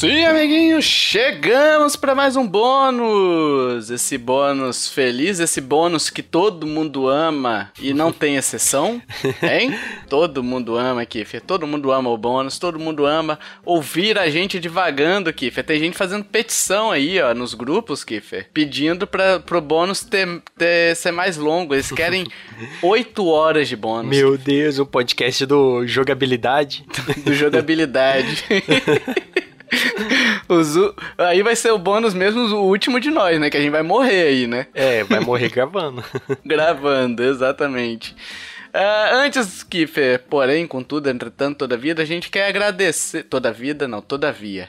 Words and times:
Sim, 0.00 0.24
amiguinhos, 0.24 0.86
chegamos 0.86 1.94
para 1.94 2.14
mais 2.14 2.34
um 2.34 2.48
bônus. 2.48 3.90
Esse 3.90 4.16
bônus 4.16 4.88
feliz, 4.88 5.40
esse 5.40 5.60
bônus 5.60 6.08
que 6.08 6.22
todo 6.22 6.66
mundo 6.66 7.06
ama 7.06 7.70
e 7.78 7.92
não 7.92 8.10
tem 8.10 8.36
exceção, 8.36 9.02
hein? 9.42 9.78
todo 10.08 10.42
mundo 10.42 10.74
ama, 10.74 11.04
Kiffer. 11.04 11.42
Todo 11.42 11.66
mundo 11.66 11.92
ama 11.92 12.08
o 12.08 12.16
bônus, 12.16 12.58
todo 12.58 12.78
mundo 12.78 13.04
ama 13.04 13.38
ouvir 13.62 14.18
a 14.18 14.30
gente 14.30 14.58
divagando, 14.58 15.30
Kiffer. 15.34 15.62
Tem 15.62 15.78
gente 15.78 15.98
fazendo 15.98 16.24
petição 16.24 16.90
aí, 16.90 17.20
ó, 17.20 17.34
nos 17.34 17.52
grupos, 17.52 18.02
Kiffer, 18.02 18.48
pedindo 18.54 19.06
para 19.06 19.38
pro 19.40 19.60
bônus 19.60 20.02
ter, 20.02 20.26
ter, 20.56 20.96
ser 20.96 21.10
mais 21.10 21.36
longo. 21.36 21.74
Eles 21.74 21.92
querem 21.92 22.26
8 22.80 23.26
horas 23.26 23.68
de 23.68 23.76
bônus. 23.76 24.16
Meu 24.16 24.38
Deus, 24.38 24.78
o 24.78 24.86
podcast 24.86 25.44
do 25.44 25.86
jogabilidade. 25.86 26.86
do 27.22 27.34
jogabilidade. 27.34 28.46
Aí 31.18 31.42
vai 31.42 31.56
ser 31.56 31.70
o 31.70 31.78
bônus 31.78 32.14
mesmo, 32.14 32.40
o 32.40 32.66
último 32.66 33.00
de 33.00 33.10
nós, 33.10 33.38
né? 33.40 33.50
Que 33.50 33.56
a 33.56 33.60
gente 33.60 33.70
vai 33.70 33.82
morrer 33.82 34.28
aí, 34.28 34.46
né? 34.46 34.66
É, 34.74 35.04
vai 35.04 35.20
morrer 35.20 35.48
gravando. 35.48 36.04
gravando, 36.44 37.22
exatamente. 37.22 38.14
Uh, 38.72 39.14
antes, 39.14 39.64
Kiffer, 39.64 40.22
porém, 40.30 40.64
contudo, 40.64 41.10
entretanto, 41.10 41.58
toda 41.58 41.76
vida, 41.76 42.02
a 42.02 42.04
gente 42.04 42.30
quer 42.30 42.46
agradecer. 42.46 43.24
Toda 43.24 43.52
vida, 43.52 43.88
não, 43.88 44.00
todavia. 44.00 44.68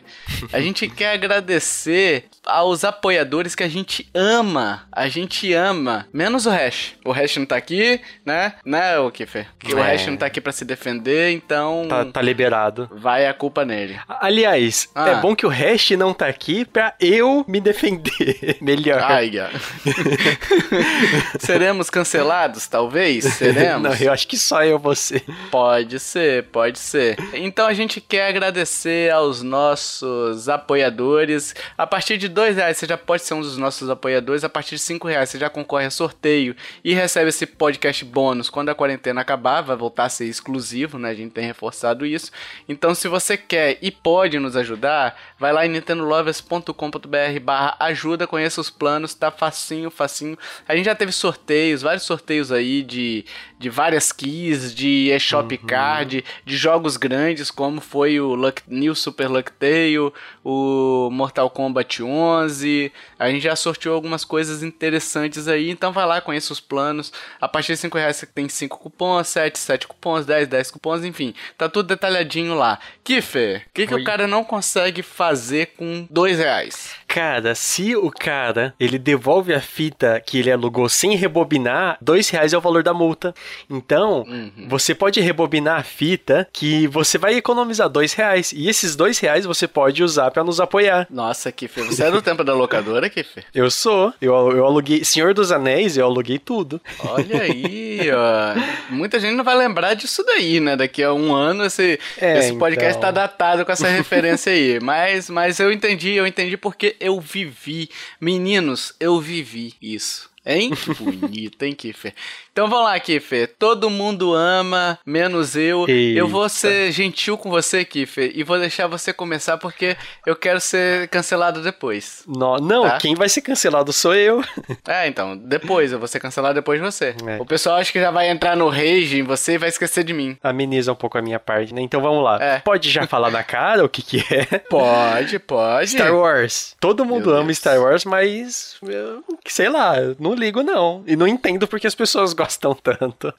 A 0.52 0.60
gente 0.60 0.88
quer 0.88 1.14
agradecer 1.14 2.26
aos 2.52 2.84
apoiadores 2.84 3.56
que 3.56 3.64
a 3.64 3.68
gente 3.68 4.10
ama. 4.14 4.84
A 4.92 5.08
gente 5.08 5.54
ama. 5.54 6.08
Menos 6.14 6.46
o 6.46 6.50
Hash. 6.50 6.94
O 7.06 7.12
Hash 7.12 7.38
não 7.38 7.46
tá 7.46 7.56
aqui, 7.56 8.00
né? 8.26 8.54
Né, 8.66 9.00
o 9.00 9.10
Kiffer? 9.10 9.48
Que 9.60 9.72
é. 9.72 9.76
o 9.76 9.82
Hash 9.82 10.08
não 10.08 10.18
tá 10.18 10.26
aqui 10.26 10.42
pra 10.42 10.52
se 10.52 10.66
defender, 10.66 11.32
então. 11.32 11.86
Tá, 11.88 12.06
tá 12.06 12.22
liberado. 12.22 12.90
Vai 12.92 13.28
a 13.28 13.34
culpa 13.34 13.66
nele. 13.66 14.00
Aliás, 14.08 14.90
ah. 14.94 15.10
é 15.10 15.16
bom 15.16 15.36
que 15.36 15.46
o 15.46 15.50
Hash 15.50 15.92
não 15.92 16.14
tá 16.14 16.28
aqui 16.28 16.66
pra 16.66 16.94
eu 17.00 17.46
me 17.48 17.60
defender 17.60 18.58
melhor. 18.62 19.02
Ai, 19.02 19.32
Seremos 21.40 21.90
cancelados, 21.90 22.68
talvez? 22.68 23.24
Seremos? 23.36 24.00
Não, 24.00 24.06
eu 24.06 24.12
acho 24.12 24.28
que 24.28 24.38
só 24.38 24.64
eu 24.64 24.78
você. 24.78 25.24
Pode 25.50 26.00
ser, 26.00 26.44
pode 26.46 26.80
ser. 26.80 27.18
Então 27.34 27.68
a 27.68 27.74
gente 27.74 28.02
quer 28.02 28.28
agradecer 28.28 29.12
aos 29.12 29.42
nossos 29.42 30.50
apoiadores. 30.50 31.56
A 31.78 31.88
partir 31.88 32.18
de 32.18 32.28
dois 32.42 32.56
reais 32.56 32.78
você 32.78 32.88
já 32.88 32.98
pode 32.98 33.22
ser 33.22 33.36
um 33.36 33.42
dos 33.42 33.56
nossos 33.56 33.88
apoiadores. 33.88 34.44
A 34.44 34.50
partir 34.50 34.76
de 34.76 34.82
cinco 34.82 35.08
reais 35.08 35.30
você 35.30 35.38
já 35.38 35.48
concorre 35.48 35.86
a 35.86 35.92
sorteio 35.92 36.56
e 36.84 36.92
recebe 36.92 37.30
esse 37.30 37.46
podcast 37.46 38.04
bônus 38.04 38.50
quando 38.50 38.70
a 38.70 38.76
quarentena 38.76 39.22
acabar. 39.22 39.62
Vai 39.62 39.76
voltar 39.76 40.06
a 40.06 40.10
ser 40.10 40.26
exclusivo, 40.26 40.98
né? 40.98 41.12
A 41.12 41.14
gente 41.14 41.32
tem 41.32 41.46
reforçado 41.46 42.04
isso. 42.04 42.32
Então 42.68 42.96
se 42.96 43.08
você 43.08 43.38
quer 43.38 43.78
e 43.80 43.92
pode 43.92 44.40
nos 44.40 44.56
ajudar, 44.56 45.16
vai 45.38 45.54
lá 45.54 45.68
em 45.68 45.70
nintendolovers.com.br 45.70 47.40
barra 47.44 47.78
ajuda, 47.80 48.26
conheça 48.26 48.60
os 48.60 48.72
planos, 48.72 49.14
tá 49.14 49.30
facinho, 49.30 49.92
facinho. 49.92 50.36
A 50.68 50.76
gente 50.76 50.86
já 50.86 50.96
teve 50.96 51.12
sorteios, 51.12 51.84
vários 51.84 52.04
sorteios 52.04 52.52
aí 52.52 52.82
de, 52.82 53.24
de 53.62 53.70
várias 53.70 54.12
keys, 54.12 54.74
de 54.74 55.10
eShop 55.12 55.56
uhum. 55.56 55.68
Card, 55.68 56.26
de 56.44 56.58
jogos 56.58 56.98
grandes 56.98 57.52
como 57.52 57.80
foi 57.80 58.20
o 58.20 58.34
Luck, 58.34 58.64
New 58.68 58.96
Super 58.96 59.30
Luck 59.30 59.52
Tale, 59.52 60.12
o 60.44 61.10
Mortal 61.12 61.50
Kombat 61.50 62.02
11. 62.02 62.92
A 63.20 63.30
gente 63.30 63.44
já 63.44 63.56
sorteou 63.56 63.94
algumas 63.94 64.26
coisas 64.26 64.64
interessantes 64.64 65.48
aí, 65.48 65.70
então 65.70 65.94
vai 65.94 66.06
lá, 66.06 66.20
conheça 66.20 66.52
os 66.52 66.60
planos. 66.60 67.14
A 67.40 67.48
partir 67.48 67.74
de 67.74 67.78
5 67.78 67.98
reais 67.98 68.16
você 68.16 68.26
tem 68.26 68.50
5 68.50 68.78
cupons, 68.80 69.28
7, 69.28 69.60
7 69.60 69.88
cupons, 69.88 70.26
10, 70.26 70.48
10 70.48 70.72
cupons, 70.72 71.06
enfim. 71.06 71.34
Tá 71.58 71.70
tudo 71.70 71.88
detalhadinho 71.88 72.56
lá. 72.56 72.80
Kiffer, 73.04 73.66
o 73.68 73.74
que, 73.74 73.86
que 73.86 73.96
o 73.96 74.04
cara 74.04 74.28
não 74.28 74.44
consegue 74.44 75.04
fazer 75.04 75.74
com 75.78 76.08
2 76.10 76.40
reais? 76.40 76.96
Cara, 77.14 77.54
se 77.56 77.94
o 77.94 78.10
cara 78.10 78.74
ele 78.80 78.98
devolve 78.98 79.54
a 79.54 79.60
fita 79.60 80.24
que 80.26 80.40
ele 80.40 80.50
alugou 80.50 80.88
sem 80.88 81.14
rebobinar, 81.18 81.98
dois 82.00 82.30
reais 82.30 82.54
é 82.54 82.58
o 82.58 82.62
valor 82.62 82.84
da 82.84 82.94
multa. 82.94 83.36
Então, 83.70 84.22
uhum. 84.22 84.70
você 84.70 84.96
pode 84.96 85.20
rebobinar 85.20 85.78
a 85.78 85.84
fita 85.84 86.48
que 86.54 86.88
você 86.88 87.18
vai 87.18 87.36
economizar 87.36 87.90
dois 87.90 88.14
reais. 88.14 88.54
E 88.54 88.70
esses 88.70 88.96
dois 88.96 89.20
reais 89.20 89.44
você 89.44 89.68
pode 89.68 90.02
usar 90.02 90.32
para 90.32 90.42
nos 90.42 90.62
apoiar. 90.62 91.06
Nossa, 91.10 91.52
Kiffer, 91.52 91.84
você 91.84 92.06
é 92.06 92.10
do 92.10 92.22
tempo 92.22 92.46
da 92.46 92.54
locadora, 92.54 93.10
Kiffer? 93.10 93.44
Eu 93.54 93.70
sou. 93.70 94.14
Eu, 94.22 94.34
eu 94.54 94.66
aluguei. 94.66 95.04
Senhor 95.04 95.34
dos 95.34 95.52
Anéis, 95.52 95.98
eu 95.98 96.06
aluguei 96.06 96.40
tudo. 96.40 96.80
Olha 97.04 97.42
aí, 97.42 98.10
ó. 98.10 98.56
Muita 98.90 99.20
gente 99.20 99.36
não 99.36 99.44
vai 99.44 99.58
lembrar 99.58 99.96
disso 99.96 100.24
daí, 100.24 100.62
né? 100.62 100.78
Daqui 100.78 101.04
a 101.04 101.12
um 101.12 101.34
ano 101.36 101.66
esse, 101.66 102.00
é, 102.18 102.40
esse 102.40 102.54
podcast 102.54 102.98
então... 102.98 103.02
tá 103.02 103.12
datado 103.12 103.66
com 103.66 103.72
essa 103.74 103.90
referência 103.90 104.54
aí. 104.54 104.80
Mas, 104.80 105.30
mas 105.30 105.60
eu 105.60 105.74
entendi, 105.74 106.14
eu 106.14 106.26
entendi 106.26 106.56
porque 106.56 107.01
eu 107.02 107.20
vivi. 107.20 107.90
Meninos, 108.20 108.94
eu 109.00 109.20
vivi 109.20 109.74
isso. 109.82 110.30
Hein? 110.46 110.72
Que 110.76 110.94
bonito, 110.94 111.62
hein, 111.64 111.74
Kiffer? 111.74 112.16
Então 112.52 112.68
vamos 112.68 112.86
lá, 112.86 113.00
Kiffer. 113.00 113.50
Todo 113.58 113.90
mundo 113.90 114.34
ama, 114.34 115.00
menos 115.06 115.56
eu. 115.56 115.86
Eita. 115.88 116.20
Eu 116.20 116.28
vou 116.28 116.50
ser 116.50 116.92
gentil 116.92 117.38
com 117.38 117.50
você, 117.50 117.86
Kiffer, 117.86 118.30
e 118.36 118.44
vou 118.44 118.60
deixar 118.60 118.88
você 118.88 119.14
começar 119.14 119.58
porque 119.58 119.96
eu 120.26 120.36
quero 120.36 120.60
ser 120.60 121.08
cancelado 121.08 121.62
depois. 121.62 122.24
Não, 122.28 122.58
não 122.58 122.84
tá? 122.84 122.98
quem 122.98 123.16
vai 123.16 123.30
ser 123.30 123.42
cancelado 123.42 123.94
sou 123.94 124.14
eu. 124.14 124.44
É, 124.88 125.08
então, 125.08 125.38
depois, 125.38 125.92
eu 125.92 126.00
vou 126.00 126.08
ser 126.08 126.20
cancelado 126.20 126.56
depois 126.56 126.80
de 126.80 126.86
você. 126.86 127.16
É. 127.26 127.38
O 127.40 127.46
pessoal 127.46 127.78
acha 127.78 127.92
que 127.92 128.00
já 128.00 128.12
vai 128.12 128.30
entrar 128.30 128.58
no 128.58 128.68
rage 128.68 129.20
em 129.20 129.24
você 129.24 129.54
e 129.54 129.58
vai 129.58 129.70
esquecer 129.70 130.04
de 130.04 130.14
mim. 130.14 130.38
Ameniza 130.44 130.92
um 130.92 130.96
pouco 130.96 131.18
a 131.18 131.22
minha 131.22 131.40
parte, 131.40 131.74
né? 131.74 131.82
Então 131.82 132.02
vamos 132.02 132.24
lá. 132.24 132.38
É. 132.42 132.60
Pode 132.60 132.90
já 132.90 133.08
falar 133.08 133.32
na 133.32 133.44
cara 133.44 133.86
o 133.86 133.90
que 133.90 134.02
que 134.02 134.20
é? 134.34 134.58
Pode, 134.70 135.40
pode. 135.40 135.92
Star 135.92 136.14
Wars. 136.14 136.76
Todo 136.80 137.06
mundo 137.06 137.28
Meu 137.28 137.38
ama 137.38 137.46
Deus. 137.46 137.58
Star 137.58 137.80
Wars, 137.80 138.04
mas 138.04 138.76
eu, 138.82 139.24
sei 139.46 139.70
lá, 139.70 139.96
não 140.20 140.34
ligo 140.34 140.64
não. 140.64 141.04
E 141.08 141.16
não 141.16 141.28
entendo 141.28 141.68
porque 141.68 141.88
as 141.88 141.96
pessoas 141.96 142.34
gostam 142.42 142.74
tanto. 142.74 143.34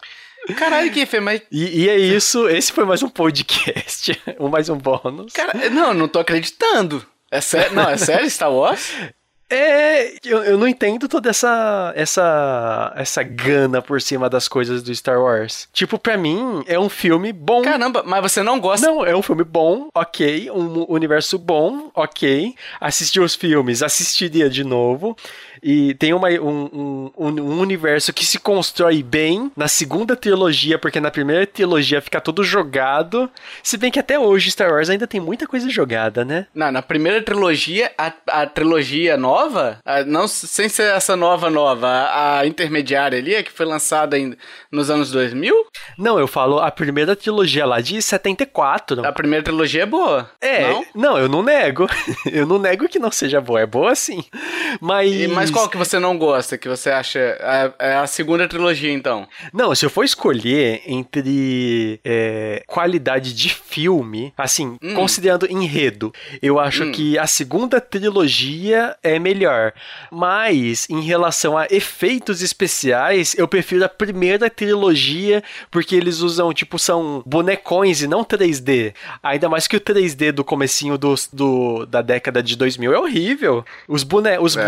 Caralho, 0.56 0.90
que 0.92 1.20
mas. 1.20 1.42
E, 1.50 1.82
e, 1.82 1.88
é 1.88 1.96
isso, 1.96 2.48
esse 2.48 2.72
foi 2.72 2.84
mais 2.84 3.02
um 3.02 3.08
podcast. 3.08 4.20
mais 4.50 4.68
um 4.68 4.76
bônus. 4.76 5.32
Cara, 5.32 5.70
não, 5.70 5.92
não 5.94 6.08
tô 6.08 6.18
acreditando. 6.18 7.04
É 7.30 7.40
sério? 7.40 7.74
Não, 7.74 7.88
é 7.88 7.96
sério 7.96 8.28
Star 8.30 8.52
Wars? 8.52 8.92
É, 9.54 10.14
eu, 10.24 10.42
eu 10.44 10.56
não 10.56 10.66
entendo 10.66 11.06
toda 11.06 11.28
essa, 11.28 11.92
essa 11.94 12.90
essa 12.96 13.22
gana 13.22 13.82
por 13.82 14.00
cima 14.00 14.30
das 14.30 14.48
coisas 14.48 14.82
do 14.82 14.94
Star 14.94 15.20
Wars. 15.20 15.68
Tipo, 15.74 15.98
pra 15.98 16.16
mim, 16.16 16.64
é 16.66 16.78
um 16.78 16.88
filme 16.88 17.34
bom. 17.34 17.60
Caramba, 17.60 18.02
mas 18.02 18.22
você 18.22 18.42
não 18.42 18.58
gosta? 18.58 18.86
Não, 18.86 19.04
é 19.04 19.14
um 19.14 19.20
filme 19.20 19.44
bom, 19.44 19.88
ok. 19.94 20.50
Um 20.50 20.90
universo 20.90 21.38
bom, 21.38 21.90
ok. 21.94 22.54
Assistir 22.80 23.20
os 23.20 23.34
filmes, 23.34 23.82
assistiria 23.82 24.48
de 24.48 24.64
novo. 24.64 25.14
E 25.62 25.94
tem 25.94 26.12
uma, 26.12 26.28
um, 26.28 27.10
um, 27.16 27.28
um, 27.28 27.60
universo 27.60 28.12
que 28.12 28.24
se 28.24 28.38
constrói 28.38 29.00
bem 29.00 29.52
na 29.56 29.68
segunda 29.68 30.16
trilogia, 30.16 30.76
porque 30.76 30.98
na 30.98 31.10
primeira 31.10 31.46
trilogia 31.46 32.00
fica 32.00 32.20
todo 32.20 32.42
jogado. 32.42 33.30
Se 33.62 33.76
bem 33.76 33.90
que 33.90 34.00
até 34.00 34.18
hoje 34.18 34.50
Star 34.50 34.72
Wars 34.72 34.90
ainda 34.90 35.06
tem 35.06 35.20
muita 35.20 35.46
coisa 35.46 35.70
jogada, 35.70 36.24
né? 36.24 36.48
Não, 36.52 36.72
na 36.72 36.82
primeira 36.82 37.22
trilogia, 37.22 37.92
a, 37.96 38.12
a 38.26 38.46
trilogia 38.46 39.16
nova, 39.16 39.78
a, 39.84 40.02
não 40.02 40.26
sem 40.26 40.68
ser 40.68 40.94
essa 40.94 41.14
nova 41.14 41.48
nova, 41.48 41.86
a, 41.86 42.40
a 42.40 42.46
intermediária 42.46 43.18
ali, 43.18 43.36
a 43.36 43.42
que 43.44 43.52
foi 43.52 43.64
lançada 43.64 44.18
em, 44.18 44.36
nos 44.70 44.90
anos 44.90 45.12
2000? 45.12 45.54
Não, 45.96 46.18
eu 46.18 46.26
falo 46.26 46.58
a 46.58 46.72
primeira 46.72 47.14
trilogia 47.14 47.64
lá 47.64 47.80
de 47.80 48.02
74. 48.02 49.06
A 49.06 49.12
primeira 49.12 49.44
trilogia 49.44 49.84
é 49.84 49.86
boa. 49.86 50.28
É, 50.40 50.68
não, 50.68 50.84
não 50.94 51.18
eu 51.18 51.28
não 51.28 51.42
nego. 51.42 51.86
eu 52.32 52.46
não 52.46 52.58
nego 52.58 52.88
que 52.88 52.98
não 52.98 53.12
seja 53.12 53.40
boa, 53.40 53.60
é 53.60 53.66
boa 53.66 53.94
sim. 53.94 54.24
Mas. 54.80 55.12
E, 55.12 55.28
mas 55.28 55.51
qual 55.52 55.68
que 55.68 55.76
você 55.76 55.98
não 55.98 56.16
gosta, 56.16 56.58
que 56.58 56.68
você 56.68 56.90
acha. 56.90 57.18
É, 57.18 57.72
é 57.78 57.94
a 57.94 58.06
segunda 58.06 58.48
trilogia, 58.48 58.92
então? 58.92 59.26
Não, 59.52 59.74
se 59.74 59.84
eu 59.84 59.90
for 59.90 60.04
escolher 60.04 60.82
entre 60.86 62.00
é, 62.04 62.62
qualidade 62.66 63.34
de 63.34 63.48
filme, 63.48 64.32
assim, 64.36 64.76
hum. 64.82 64.94
considerando 64.94 65.50
enredo, 65.50 66.12
eu 66.40 66.58
acho 66.58 66.84
hum. 66.84 66.92
que 66.92 67.18
a 67.18 67.26
segunda 67.26 67.80
trilogia 67.80 68.96
é 69.02 69.18
melhor. 69.18 69.72
Mas, 70.10 70.88
em 70.88 71.00
relação 71.00 71.56
a 71.56 71.66
efeitos 71.70 72.42
especiais, 72.42 73.34
eu 73.36 73.46
prefiro 73.46 73.84
a 73.84 73.88
primeira 73.88 74.48
trilogia, 74.50 75.42
porque 75.70 75.94
eles 75.94 76.20
usam, 76.20 76.52
tipo, 76.52 76.78
são 76.78 77.22
bonecões 77.26 78.02
e 78.02 78.06
não 78.06 78.24
3D. 78.24 78.94
Ainda 79.22 79.48
mais 79.48 79.66
que 79.66 79.76
o 79.76 79.80
3D 79.80 80.32
do 80.32 80.44
comecinho 80.44 80.98
do, 80.98 81.14
do 81.32 81.86
da 81.86 82.02
década 82.02 82.42
de 82.42 82.56
2000 82.56 82.92
é 82.92 82.98
horrível. 82.98 83.64
Os, 83.88 84.02
bone, 84.02 84.38
os 84.38 84.56
é. 84.56 84.66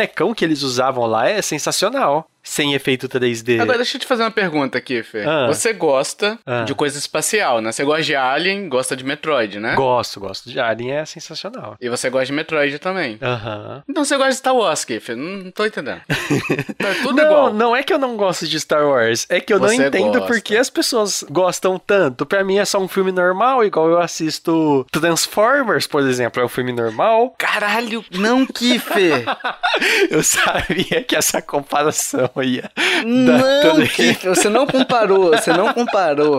Bonecão 0.00 0.34
que 0.34 0.44
eles 0.44 0.62
usavam 0.62 1.04
lá 1.06 1.28
é 1.28 1.42
sensacional. 1.42 2.28
Sem 2.42 2.74
efeito 2.74 3.08
3D. 3.08 3.60
Agora, 3.60 3.78
deixa 3.78 3.96
eu 3.96 4.00
te 4.00 4.06
fazer 4.06 4.22
uma 4.22 4.30
pergunta 4.30 4.78
aqui, 4.78 5.02
Fê. 5.02 5.24
Ah. 5.24 5.46
Você 5.48 5.72
gosta 5.72 6.38
ah. 6.46 6.64
de 6.64 6.74
coisa 6.74 6.98
espacial, 6.98 7.60
né? 7.60 7.72
Você 7.72 7.84
gosta 7.84 8.02
de 8.02 8.16
Alien, 8.16 8.68
gosta 8.68 8.96
de 8.96 9.04
Metroid, 9.04 9.58
né? 9.58 9.74
Gosto, 9.74 10.20
gosto 10.20 10.50
de 10.50 10.58
Alien, 10.58 10.92
é 10.92 11.04
sensacional. 11.04 11.76
E 11.80 11.88
você 11.88 12.08
gosta 12.08 12.26
de 12.26 12.32
Metroid 12.32 12.78
também. 12.78 13.18
Aham. 13.20 13.76
Uhum. 13.76 13.82
Então 13.88 14.04
você 14.04 14.16
gosta 14.16 14.30
de 14.30 14.36
Star 14.36 14.54
Wars, 14.54 14.84
Fê? 14.84 15.14
Não, 15.14 15.50
tô 15.50 15.64
entendendo. 15.64 16.00
tá 16.78 16.94
tudo 17.02 17.14
não, 17.14 17.24
igual. 17.24 17.52
Não 17.52 17.76
é 17.76 17.82
que 17.82 17.92
eu 17.92 17.98
não 17.98 18.16
gosto 18.16 18.46
de 18.46 18.58
Star 18.58 18.86
Wars, 18.86 19.26
é 19.28 19.40
que 19.40 19.52
eu 19.52 19.58
você 19.58 19.76
não 19.76 19.86
entendo 19.86 20.18
gosta. 20.18 20.26
porque 20.26 20.56
as 20.56 20.70
pessoas 20.70 21.24
gostam 21.30 21.78
tanto. 21.78 22.24
Pra 22.24 22.42
mim 22.42 22.58
é 22.58 22.64
só 22.64 22.78
um 22.78 22.88
filme 22.88 23.12
normal, 23.12 23.64
igual 23.64 23.88
eu 23.88 24.00
assisto 24.00 24.86
Transformers, 24.90 25.86
por 25.86 26.02
exemplo, 26.02 26.42
é 26.42 26.44
um 26.44 26.48
filme 26.48 26.72
normal. 26.72 27.34
Caralho, 27.38 28.04
não, 28.12 28.46
Kiffer! 28.46 29.24
eu 30.10 30.22
sabia 30.22 31.02
que 31.02 31.16
essa 31.16 31.42
comparação 31.42 32.29
ia. 32.42 32.70
Não, 33.04 33.86
Kiffer, 33.86 34.34
você 34.34 34.48
não 34.48 34.66
comparou, 34.66 35.30
você 35.30 35.52
não 35.52 35.72
comparou. 35.72 36.38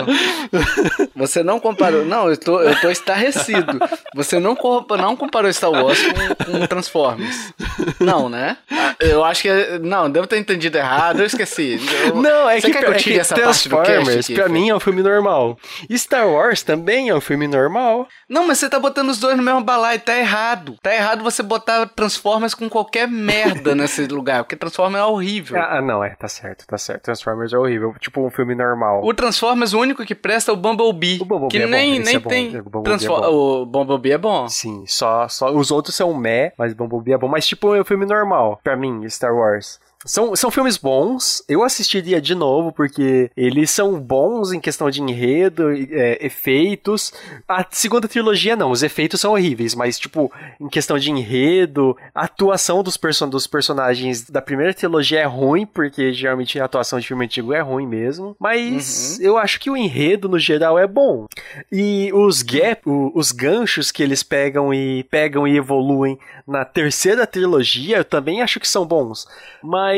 Você 1.15 1.43
não 1.43 1.59
comparou. 1.59 2.05
Não, 2.05 2.29
eu 2.29 2.37
tô, 2.37 2.61
eu 2.61 2.79
tô 2.79 2.89
estarrecido. 2.89 3.79
Você 4.15 4.39
não, 4.39 4.57
não 4.97 5.15
comparou 5.15 5.51
Star 5.53 5.71
Wars 5.71 5.99
com, 6.01 6.45
com 6.45 6.67
Transformers. 6.67 7.53
Não, 7.99 8.29
né? 8.29 8.57
Eu 8.99 9.23
acho 9.23 9.43
que. 9.43 9.49
Não, 9.81 10.09
devo 10.09 10.27
ter 10.27 10.37
entendido 10.37 10.77
errado, 10.77 11.19
eu 11.19 11.25
esqueci. 11.25 11.79
Eu, 12.05 12.15
não, 12.15 12.49
é 12.49 12.61
que, 12.61 12.71
que, 12.71 12.77
eu 12.77 12.93
é 12.93 12.95
que 12.95 13.19
essa 13.19 13.35
Transformers, 13.35 14.29
pra 14.29 14.49
mim, 14.49 14.69
é 14.69 14.75
um 14.75 14.79
filme 14.79 15.01
normal. 15.01 15.57
Star 15.95 16.27
Wars 16.27 16.63
também 16.63 17.09
é 17.09 17.15
um 17.15 17.21
filme 17.21 17.47
normal. 17.47 18.07
Não, 18.29 18.47
mas 18.47 18.59
você 18.59 18.69
tá 18.69 18.79
botando 18.79 19.09
os 19.09 19.17
dois 19.17 19.35
no 19.35 19.43
mesmo 19.43 19.61
balaio, 19.61 19.99
tá 19.99 20.15
errado. 20.17 20.77
Tá 20.81 20.93
errado 20.93 21.23
você 21.23 21.43
botar 21.43 21.85
Transformers 21.87 22.53
com 22.53 22.69
qualquer 22.69 23.07
merda 23.07 23.75
nesse 23.75 24.05
lugar, 24.07 24.43
porque 24.43 24.55
Transformers 24.55 25.03
é 25.03 25.05
horrível. 25.05 25.61
Ah, 25.61 25.80
não, 25.81 26.03
é, 26.03 26.11
tá 26.11 26.27
certo, 26.27 26.65
tá 26.65 26.77
certo. 26.77 27.03
Transformers 27.03 27.53
é 27.53 27.57
horrível, 27.57 27.93
tipo 27.99 28.25
um 28.25 28.29
filme 28.29 28.55
normal. 28.55 29.01
O 29.03 29.13
Transformers, 29.13 29.73
o 29.73 29.79
único 29.79 30.05
que 30.05 30.15
presta 30.15 30.51
é 30.51 30.53
o 30.53 30.57
Bumblebee. 30.57 31.19
O 31.21 31.25
Bumblebee 31.25 31.57
que 31.57 31.63
é 31.63 31.67
nem, 31.67 31.99
bom, 31.99 32.05
nem 32.05 32.15
é 32.15 32.19
tem. 32.19 32.47
O 32.59 32.63
Bumblebee, 32.63 32.83
Transform... 32.83 33.23
é 33.23 33.27
o 33.27 33.65
Bumblebee 33.65 34.11
é 34.11 34.17
bom. 34.17 34.47
Sim, 34.47 34.83
só, 34.87 35.27
só. 35.27 35.51
Os 35.51 35.71
outros 35.71 35.95
são 35.95 36.13
meh, 36.13 36.53
mas 36.57 36.73
o 36.73 36.75
Bumblebee 36.75 37.13
é 37.13 37.17
bom. 37.17 37.27
Mas, 37.27 37.47
tipo, 37.47 37.75
é 37.75 37.81
um 37.81 37.85
filme 37.85 38.05
normal, 38.05 38.59
pra 38.63 38.75
mim, 38.75 39.07
Star 39.09 39.35
Wars. 39.35 39.79
São, 40.05 40.35
são 40.35 40.49
filmes 40.49 40.77
bons, 40.77 41.43
eu 41.47 41.63
assistiria 41.63 42.19
de 42.19 42.33
novo, 42.33 42.71
porque 42.71 43.29
eles 43.37 43.69
são 43.69 43.99
bons 43.99 44.51
em 44.51 44.59
questão 44.59 44.89
de 44.89 45.01
enredo, 45.01 45.71
é, 45.71 46.17
efeitos. 46.25 47.13
A 47.47 47.65
segunda 47.69 48.07
trilogia 48.07 48.55
não, 48.55 48.71
os 48.71 48.83
efeitos 48.83 49.21
são 49.21 49.33
horríveis, 49.33 49.75
mas, 49.75 49.99
tipo, 49.99 50.31
em 50.59 50.67
questão 50.67 50.97
de 50.97 51.11
enredo, 51.11 51.95
a 52.15 52.25
atuação 52.25 52.81
dos, 52.81 52.97
person 52.97 53.29
dos 53.29 53.45
personagens 53.45 54.29
da 54.29 54.41
primeira 54.41 54.73
trilogia 54.73 55.19
é 55.19 55.25
ruim, 55.25 55.65
porque 55.65 56.11
geralmente 56.11 56.59
a 56.59 56.65
atuação 56.65 56.99
de 56.99 57.07
filme 57.07 57.25
antigo 57.25 57.53
é 57.53 57.61
ruim 57.61 57.85
mesmo. 57.85 58.35
Mas 58.39 59.17
uhum. 59.19 59.25
eu 59.25 59.37
acho 59.37 59.59
que 59.59 59.69
o 59.69 59.77
enredo, 59.77 60.27
no 60.27 60.39
geral, 60.39 60.79
é 60.79 60.87
bom. 60.87 61.27
E 61.71 62.11
os 62.13 62.41
gap, 62.41 62.81
o, 62.89 63.11
os 63.13 63.31
ganchos 63.31 63.91
que 63.91 64.01
eles 64.01 64.23
pegam 64.23 64.73
e 64.73 65.03
pegam 65.03 65.47
e 65.47 65.57
evoluem 65.57 66.17
na 66.47 66.65
terceira 66.65 67.27
trilogia, 67.27 67.97
eu 67.97 68.05
também 68.05 68.41
acho 68.41 68.59
que 68.59 68.67
são 68.67 68.85
bons. 68.85 69.27
Mas 69.63 69.90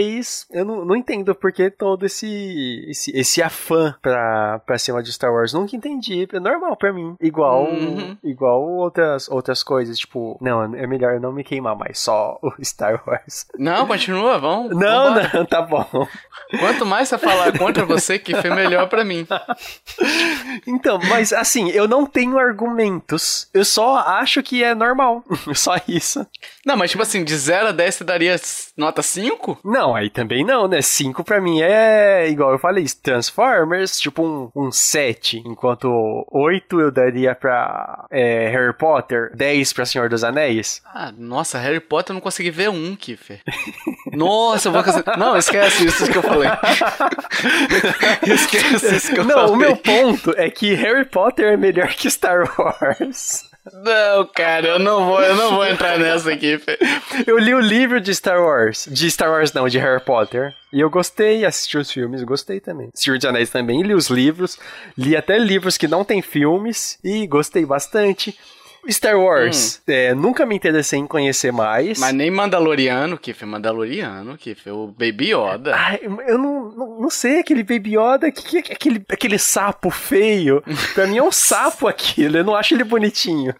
eu 0.51 0.65
não, 0.65 0.85
não 0.85 0.95
entendo 0.95 1.35
porque 1.35 1.69
todo 1.69 2.05
esse, 2.05 2.85
esse, 2.89 3.11
esse 3.15 3.41
afã 3.41 3.95
pra, 4.01 4.59
pra 4.65 4.77
cima 4.77 5.01
de 5.01 5.11
Star 5.11 5.33
Wars. 5.33 5.53
Nunca 5.53 5.75
entendi. 5.75 6.27
É 6.31 6.39
normal 6.39 6.75
pra 6.75 6.93
mim. 6.93 7.15
Igual, 7.19 7.65
uhum. 7.65 8.17
igual 8.23 8.61
outras, 8.63 9.29
outras 9.29 9.63
coisas. 9.63 9.97
Tipo, 9.97 10.37
não, 10.41 10.63
é 10.75 10.87
melhor 10.87 11.19
não 11.19 11.31
me 11.31 11.43
queimar 11.43 11.75
mais 11.75 11.99
só 11.99 12.39
o 12.41 12.51
Star 12.63 13.03
Wars. 13.05 13.45
Não, 13.57 13.85
continua, 13.87 14.37
vamos. 14.39 14.75
Não, 14.75 15.13
vamos 15.13 15.33
não, 15.33 15.45
tá 15.45 15.61
bom. 15.61 15.85
Quanto 16.59 16.85
mais 16.85 17.09
você 17.09 17.17
falar 17.17 17.57
contra 17.57 17.85
você, 17.85 18.19
que 18.19 18.35
foi 18.35 18.49
melhor 18.49 18.87
para 18.87 19.03
mim. 19.03 19.27
Então, 20.67 20.99
mas 21.09 21.33
assim, 21.33 21.69
eu 21.69 21.87
não 21.87 22.05
tenho 22.05 22.37
argumentos. 22.37 23.49
Eu 23.53 23.65
só 23.65 23.97
acho 23.97 24.41
que 24.43 24.63
é 24.63 24.75
normal. 24.75 25.23
Só 25.53 25.75
isso. 25.87 26.25
Não, 26.65 26.75
mas 26.75 26.91
tipo 26.91 27.03
assim, 27.03 27.23
de 27.23 27.35
0 27.35 27.69
a 27.69 27.71
10 27.71 27.95
você 27.95 28.03
daria 28.03 28.35
nota 28.77 29.01
5? 29.01 29.59
Não, 29.63 29.82
aí 29.91 30.11
também 30.11 30.45
não, 30.45 30.67
né? 30.67 30.83
5 30.83 31.23
pra 31.23 31.41
mim 31.41 31.61
é 31.61 32.29
igual 32.29 32.51
eu 32.51 32.59
falei, 32.59 32.85
Transformers, 33.01 33.99
tipo 33.99 34.23
um, 34.23 34.51
um 34.55 34.71
7. 34.71 35.41
Enquanto 35.43 35.89
8 36.31 36.79
eu 36.79 36.91
daria 36.91 37.33
pra 37.33 38.05
é, 38.11 38.49
Harry 38.49 38.73
Potter, 38.73 39.31
10 39.35 39.73
pra 39.73 39.85
Senhor 39.85 40.09
dos 40.09 40.23
Anéis. 40.23 40.83
Ah, 40.85 41.11
nossa, 41.17 41.57
Harry 41.57 41.79
Potter 41.79 42.11
eu 42.11 42.15
não 42.15 42.21
consegui 42.21 42.51
ver 42.51 42.69
um, 42.69 42.95
Kiffer. 42.95 43.41
nossa, 44.13 44.67
eu 44.67 44.71
vou 44.73 44.83
conseguir... 44.83 45.17
Não, 45.17 45.35
esquece 45.35 45.85
isso 45.87 46.11
que 46.11 46.17
eu 46.19 46.21
falei. 46.21 46.49
esquece 48.31 48.95
isso 48.95 49.11
que 49.11 49.19
eu 49.19 49.23
não, 49.23 49.33
falei. 49.33 49.47
Não, 49.47 49.53
o 49.55 49.57
meu 49.57 49.75
ponto 49.75 50.33
é 50.37 50.51
que 50.51 50.75
Harry 50.75 51.05
Potter 51.05 51.53
é 51.53 51.57
melhor 51.57 51.87
que 51.87 52.09
Star 52.11 52.43
Wars. 52.59 53.49
Não, 53.71 54.25
cara, 54.27 54.67
eu 54.67 54.79
não 54.79 55.05
vou, 55.05 55.21
eu 55.21 55.35
não 55.35 55.55
vou 55.55 55.65
entrar 55.65 55.97
nessa 55.97 56.31
aqui. 56.31 56.59
Eu 57.25 57.37
li 57.37 57.53
o 57.53 57.61
livro 57.61 58.01
de 58.01 58.13
Star 58.13 58.41
Wars, 58.41 58.87
de 58.91 59.09
Star 59.09 59.29
Wars 59.29 59.53
não, 59.53 59.69
de 59.69 59.77
Harry 59.79 60.03
Potter. 60.03 60.53
E 60.71 60.81
eu 60.81 60.89
gostei, 60.89 61.45
assisti 61.45 61.77
os 61.77 61.89
filmes, 61.89 62.23
gostei 62.23 62.59
também. 62.59 62.89
Senhor 62.93 63.17
dos 63.17 63.25
Anéis 63.25 63.49
também, 63.49 63.81
li 63.81 63.93
os 63.93 64.09
livros, 64.09 64.59
li 64.97 65.15
até 65.15 65.37
livros 65.37 65.77
que 65.77 65.87
não 65.87 66.03
tem 66.03 66.21
filmes 66.21 66.99
e 67.03 67.25
gostei 67.25 67.65
bastante. 67.65 68.37
Star 68.89 69.19
Wars, 69.19 69.81
hum. 69.87 69.91
é, 69.91 70.13
nunca 70.13 70.45
me 70.45 70.55
interessei 70.55 70.99
em 70.99 71.07
conhecer 71.07 71.51
mais. 71.51 71.99
Mas 71.99 72.13
nem 72.13 72.29
Mandaloriano, 72.29 73.17
que 73.17 73.33
foi 73.33 73.47
Mandaloriano, 73.47 74.37
que 74.37 74.53
foi 74.55 74.71
o 74.71 74.87
Baby 74.87 75.33
Yoda. 75.33 75.75
Ai, 75.75 75.99
eu 76.03 76.37
não, 76.37 76.71
não, 76.71 77.01
não, 77.01 77.09
sei, 77.09 77.39
aquele 77.39 77.63
Baby 77.63 77.97
Yoda, 77.97 78.31
que, 78.31 78.61
que, 78.61 78.73
aquele, 78.73 79.05
aquele 79.09 79.39
sapo 79.39 79.89
feio. 79.89 80.63
pra 80.93 81.07
mim 81.07 81.17
é 81.17 81.23
um 81.23 81.31
sapo 81.31 81.87
aquilo, 81.87 82.37
eu 82.37 82.43
não 82.43 82.55
acho 82.55 82.73
ele 82.73 82.83
bonitinho. 82.83 83.55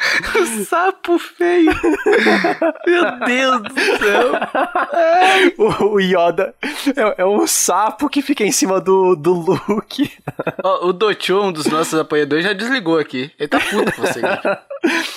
Sapo 0.66 1.18
feio. 1.18 1.72
Meu 2.86 3.18
Deus 3.26 3.62
do 3.62 3.74
céu. 3.74 4.32
o, 5.58 5.94
o, 5.94 6.00
Yoda 6.00 6.54
é, 6.96 7.22
é, 7.22 7.26
um 7.26 7.46
sapo 7.46 8.08
que 8.08 8.22
fica 8.22 8.42
em 8.44 8.52
cima 8.52 8.80
do, 8.80 9.14
do 9.14 9.32
Luke. 9.32 10.10
Oh, 10.62 10.88
o 10.88 10.92
Docho, 10.92 11.40
um 11.40 11.52
dos 11.52 11.66
nossos 11.66 11.98
apoiadores, 11.98 12.44
já 12.44 12.52
desligou 12.52 12.98
aqui. 12.98 13.30
Ele 13.38 13.48
tá 13.48 13.58
puto 13.58 13.92
com 13.92 14.02
você. 14.02 14.20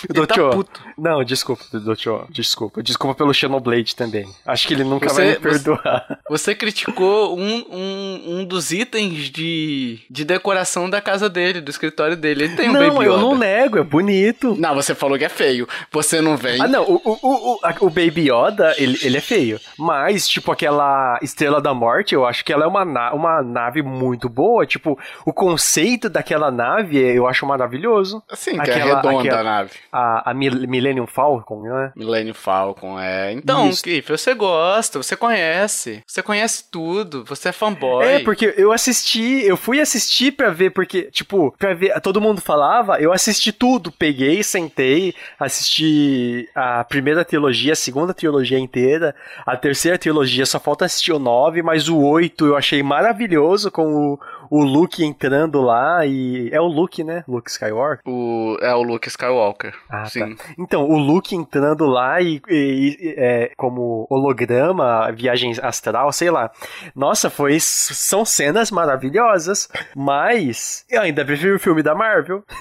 Ele 0.09 0.27
tá 0.27 0.35
puto. 0.51 0.81
Não, 0.97 1.24
desculpa, 1.24 1.63
Docho. 1.74 2.25
Desculpa. 2.30 2.81
Desculpa 2.81 3.15
pelo 3.15 3.33
Xenoblade 3.33 3.95
também. 3.95 4.30
Acho 4.45 4.68
que 4.68 4.74
ele 4.74 4.83
nunca 4.83 5.09
você, 5.09 5.15
vai 5.15 5.30
me 5.31 5.39
perdoar. 5.39 6.19
Você, 6.30 6.44
você 6.44 6.56
criticou 6.56 7.38
um, 7.38 7.65
um, 7.69 8.24
um 8.27 8.45
dos 8.45 8.71
itens 8.71 9.30
de, 9.30 10.00
de 10.09 10.24
decoração 10.24 10.89
da 10.89 11.01
casa 11.01 11.30
dele, 11.30 11.62
do 11.62 11.69
escritório 11.71 12.15
dele. 12.15 12.45
Ele 12.45 12.56
tem 12.56 12.69
um 12.69 12.74
não, 12.74 12.80
Baby 12.80 13.06
Yoda. 13.06 13.06
Não, 13.06 13.13
eu 13.13 13.18
não 13.19 13.38
nego, 13.38 13.77
é 13.77 13.83
bonito. 13.83 14.56
Não, 14.57 14.72
você 14.73 14.95
falou 14.95 15.17
que 15.17 15.25
é 15.25 15.29
feio. 15.29 15.67
Você 15.91 16.21
não 16.21 16.37
vem. 16.37 16.61
Ah, 16.61 16.67
não. 16.67 16.83
O, 16.83 17.01
o, 17.03 17.17
o, 17.21 17.59
o 17.81 17.89
Baby 17.89 18.29
Yoda, 18.31 18.73
ele, 18.77 18.97
ele 19.01 19.17
é 19.17 19.21
feio. 19.21 19.59
Mas, 19.77 20.27
tipo, 20.27 20.51
aquela 20.51 21.19
Estrela 21.21 21.61
da 21.61 21.73
Morte, 21.73 22.15
eu 22.15 22.25
acho 22.25 22.43
que 22.43 22.51
ela 22.51 22.65
é 22.65 22.67
uma, 22.67 22.85
na 22.85 23.13
uma 23.13 23.41
nave 23.41 23.81
muito 23.81 24.29
boa. 24.29 24.65
Tipo, 24.65 24.97
o 25.25 25.33
conceito 25.33 26.09
daquela 26.09 26.51
nave 26.51 26.97
eu 26.97 27.27
acho 27.27 27.45
maravilhoso. 27.45 28.23
Sim, 28.33 28.59
aquela, 28.59 28.63
que 28.63 28.71
é 28.71 28.95
redonda 28.95 29.19
aquela, 29.19 29.39
a 29.39 29.44
nave. 29.44 29.71
A, 29.92 30.31
a 30.31 30.33
Millennium 30.33 31.07
Falcon, 31.07 31.63
né? 31.63 31.92
Millennium 31.95 32.33
Falcon, 32.33 32.99
é. 32.99 33.31
Então, 33.33 33.69
Kiff, 33.71 34.11
você 34.11 34.33
gosta, 34.33 35.01
você 35.01 35.15
conhece. 35.15 36.03
Você 36.06 36.21
conhece 36.21 36.65
tudo, 36.71 37.23
você 37.25 37.49
é 37.49 37.51
fanboy. 37.51 38.06
É, 38.06 38.19
porque 38.19 38.53
eu 38.57 38.71
assisti, 38.71 39.44
eu 39.45 39.57
fui 39.57 39.80
assistir 39.80 40.31
pra 40.31 40.49
ver, 40.49 40.71
porque, 40.71 41.03
tipo, 41.11 41.53
pra 41.57 41.73
ver, 41.73 41.99
todo 42.01 42.21
mundo 42.21 42.42
falava, 42.42 42.99
eu 42.99 43.11
assisti 43.11 43.51
tudo, 43.51 43.92
peguei, 43.92 44.44
sentei, 44.63 45.13
assisti 45.39 46.49
a 46.55 46.83
primeira 46.83 47.25
trilogia, 47.25 47.73
a 47.73 47.75
segunda 47.75 48.13
trilogia 48.13 48.59
inteira, 48.59 49.15
a 49.45 49.55
terceira 49.55 49.97
trilogia 49.97 50.45
só 50.45 50.59
falta 50.59 50.85
assistir 50.85 51.11
o 51.11 51.19
9, 51.19 51.61
mas 51.61 51.89
o 51.89 51.99
8 51.99 52.45
eu 52.45 52.55
achei 52.55 52.81
maravilhoso 52.81 53.69
com 53.71 54.13
o, 54.13 54.19
o 54.54 54.64
Luke 54.64 55.04
entrando 55.04 55.64
lá 55.64 56.06
e. 56.06 56.48
É 56.52 56.62
o 56.62 56.68
Luke, 56.68 57.04
né? 57.04 57.24
Luke 57.28 57.50
Skywalker? 57.50 58.02
O... 58.06 58.56
É 58.62 58.72
o 58.76 58.83
Luke 58.83 59.07
Skywalker. 59.07 59.74
Ah, 59.90 60.04
tá. 60.04 60.06
sim. 60.06 60.36
Tá. 60.36 60.44
Então, 60.60 60.88
o 60.88 60.95
Luke 60.95 61.36
entrando 61.36 61.88
lá 61.88 62.22
e, 62.22 62.40
e, 62.48 62.98
e 63.02 63.16
é, 63.18 63.52
como 63.57 64.06
holograma, 64.12 65.12
viagem 65.12 65.56
astral, 65.60 66.12
sei 66.12 66.30
lá. 66.30 66.52
Nossa, 66.95 67.31
foi. 67.31 67.57
São 67.60 68.24
cenas 68.24 68.69
maravilhosas, 68.69 69.68
mas 69.95 70.86
eu 70.88 71.02
ainda 71.02 71.26
prefiro 71.26 71.56
o 71.56 71.60
filme 71.60 71.81
da 71.81 71.95
Marvel. 71.95 72.44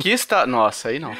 Que 0.00 0.10
está. 0.10 0.46
Nossa, 0.46 0.88
aí 0.88 0.98
não. 0.98 1.12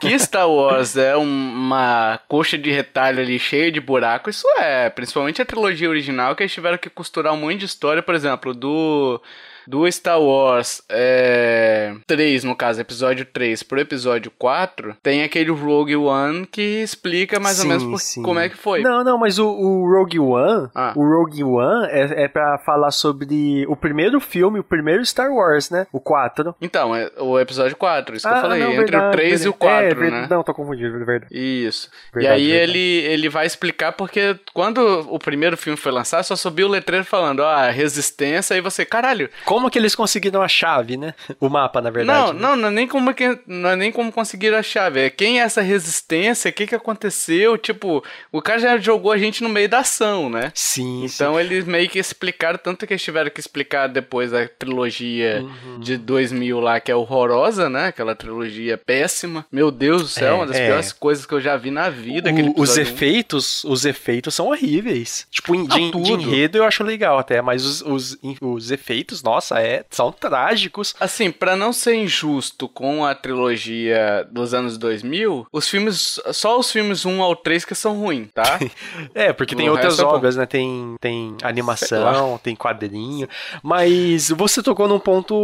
Que 0.00 0.18
Star 0.18 0.48
Wars 0.48 0.96
é 0.96 1.16
uma 1.16 2.20
coxa 2.28 2.56
de 2.56 2.70
retalho 2.70 3.20
ali 3.20 3.38
cheia 3.38 3.72
de 3.72 3.80
buraco, 3.80 4.30
isso 4.30 4.46
é. 4.58 4.90
Principalmente 4.90 5.40
a 5.42 5.44
trilogia 5.44 5.88
original, 5.88 6.34
que 6.34 6.42
eles 6.42 6.52
tiveram 6.52 6.78
que 6.78 6.90
costurar 6.90 7.32
um 7.32 7.36
monte 7.36 7.58
de 7.58 7.64
história, 7.64 8.02
por 8.02 8.14
exemplo, 8.14 8.54
do 8.54 9.20
do 9.66 9.90
Star 9.90 10.20
Wars 10.20 10.82
é, 10.88 11.94
3, 12.06 12.44
no 12.44 12.54
caso, 12.54 12.80
episódio 12.80 13.24
3 13.24 13.62
pro 13.62 13.80
episódio 13.80 14.30
4, 14.38 14.96
tem 15.02 15.22
aquele 15.22 15.50
Rogue 15.50 15.96
One 15.96 16.46
que 16.46 16.82
explica 16.82 17.38
mais 17.38 17.56
sim, 17.56 17.62
ou 17.62 17.68
menos 17.68 18.14
por, 18.14 18.22
como 18.22 18.40
é 18.40 18.48
que 18.48 18.56
foi. 18.56 18.82
Não, 18.82 19.04
não, 19.04 19.18
mas 19.18 19.38
o, 19.38 19.48
o 19.48 19.90
Rogue 19.90 20.18
One, 20.18 20.68
ah. 20.74 20.92
o 20.96 21.04
Rogue 21.04 21.44
One 21.44 21.88
é, 21.90 22.24
é 22.24 22.28
pra 22.28 22.58
falar 22.58 22.90
sobre 22.90 23.66
o 23.68 23.76
primeiro 23.76 24.20
filme, 24.20 24.60
o 24.60 24.64
primeiro 24.64 25.04
Star 25.04 25.30
Wars, 25.30 25.70
né? 25.70 25.86
O 25.92 26.00
4. 26.00 26.54
Então, 26.60 26.94
é 26.94 27.10
o 27.18 27.38
episódio 27.38 27.76
4, 27.76 28.16
isso 28.16 28.26
ah, 28.26 28.30
que 28.30 28.36
eu 28.36 28.38
ah, 28.38 28.42
falei, 28.42 28.60
não, 28.60 28.72
entre 28.72 28.78
verdade, 28.82 29.06
o 29.06 29.10
3 29.10 29.28
verdade. 29.28 29.46
e 29.46 29.48
o 29.48 29.54
4, 29.54 30.04
é, 30.04 30.10
né? 30.10 30.26
Não, 30.30 30.42
tô 30.42 30.54
confundido, 30.54 31.04
verdade. 31.04 31.26
Isso. 31.30 31.90
Verdade, 32.12 32.42
e 32.42 32.52
aí 32.52 32.60
ele, 32.62 32.78
ele 32.78 33.28
vai 33.28 33.46
explicar 33.46 33.92
porque 33.92 34.38
quando 34.52 34.78
o 35.08 35.18
primeiro 35.18 35.56
filme 35.56 35.76
foi 35.76 35.92
lançado, 35.92 36.24
só 36.24 36.36
subiu 36.36 36.66
o 36.66 36.70
letreiro 36.70 37.04
falando, 37.04 37.40
ó, 37.40 37.48
ah, 37.48 37.70
resistência, 37.70 38.54
aí 38.54 38.60
você, 38.60 38.84
caralho. 38.84 39.28
Como 39.44 39.59
que 39.68 39.78
eles 39.78 39.94
conseguiram 39.94 40.40
a 40.40 40.48
chave, 40.48 40.96
né? 40.96 41.14
O 41.40 41.48
mapa, 41.48 41.80
na 41.80 41.90
verdade. 41.90 42.18
Não, 42.18 42.32
né? 42.32 42.40
não, 42.40 42.56
não 42.56 42.68
é 42.68 42.70
nem 42.70 42.86
como 42.86 43.12
que, 43.14 43.38
não 43.46 43.70
é 43.70 43.76
nem 43.76 43.90
como 43.90 44.12
conseguiram 44.12 44.58
a 44.58 44.62
chave, 44.62 45.00
é 45.00 45.10
quem 45.10 45.40
é 45.40 45.42
essa 45.42 45.60
resistência, 45.60 46.50
o 46.50 46.52
que 46.52 46.66
que 46.66 46.74
aconteceu, 46.74 47.56
tipo, 47.56 48.04
o 48.30 48.42
cara 48.42 48.58
já 48.58 48.78
jogou 48.78 49.10
a 49.10 49.18
gente 49.18 49.42
no 49.42 49.48
meio 49.48 49.68
da 49.68 49.80
ação, 49.80 50.28
né? 50.28 50.52
Sim, 50.54 51.04
Então 51.04 51.34
sim. 51.34 51.40
eles 51.40 51.64
meio 51.64 51.88
que 51.88 51.98
explicaram, 51.98 52.58
tanto 52.62 52.86
que 52.86 52.92
eles 52.92 53.02
tiveram 53.02 53.30
que 53.30 53.40
explicar 53.40 53.88
depois 53.88 54.32
a 54.34 54.46
trilogia 54.46 55.42
uhum. 55.42 55.80
de 55.80 55.96
2000 55.96 56.60
lá, 56.60 56.78
que 56.78 56.90
é 56.90 56.94
horrorosa, 56.94 57.68
né? 57.68 57.86
Aquela 57.88 58.14
trilogia 58.14 58.76
péssima. 58.78 59.46
Meu 59.50 59.70
Deus 59.70 60.02
do 60.02 60.08
céu, 60.08 60.34
é, 60.34 60.36
uma 60.36 60.46
das 60.46 60.56
é. 60.56 60.66
piores 60.66 60.92
coisas 60.92 61.26
que 61.26 61.34
eu 61.34 61.40
já 61.40 61.56
vi 61.56 61.70
na 61.70 61.88
vida. 61.88 62.30
O, 62.30 62.62
os 62.62 62.76
efeitos, 62.76 63.64
os 63.64 63.84
efeitos 63.84 64.34
são 64.34 64.48
horríveis. 64.48 65.26
Tipo, 65.30 65.56
de, 65.66 65.72
ah, 65.72 66.02
de, 66.02 66.12
enredo 66.12 66.58
eu 66.58 66.64
acho 66.64 66.84
legal 66.84 67.18
até, 67.18 67.40
mas 67.40 67.64
os, 67.64 67.82
os, 67.82 68.18
os 68.40 68.70
efeitos, 68.70 69.22
nossa, 69.22 69.39
é, 69.52 69.84
são 69.90 70.12
trágicos. 70.12 70.94
Assim, 71.00 71.30
para 71.30 71.56
não 71.56 71.72
ser 71.72 71.94
injusto 71.94 72.68
com 72.68 73.04
a 73.04 73.14
trilogia 73.14 74.26
dos 74.30 74.54
anos 74.54 74.76
2000, 74.78 75.46
os 75.52 75.68
filmes, 75.68 76.20
só 76.32 76.58
os 76.58 76.70
filmes 76.70 77.04
1 77.04 77.22
ao 77.22 77.34
3 77.34 77.64
que 77.64 77.74
são 77.74 77.98
ruins, 77.98 78.28
tá? 78.34 78.58
é, 79.14 79.32
porque 79.32 79.56
tem 79.56 79.68
outras 79.68 79.98
é 79.98 80.04
obras, 80.04 80.36
né? 80.36 80.46
Tem, 80.46 80.96
tem 81.00 81.36
animação, 81.42 82.38
tem 82.42 82.54
quadrinho. 82.54 83.28
Mas 83.62 84.30
você 84.30 84.62
tocou 84.62 84.86
num 84.86 84.98
ponto, 84.98 85.34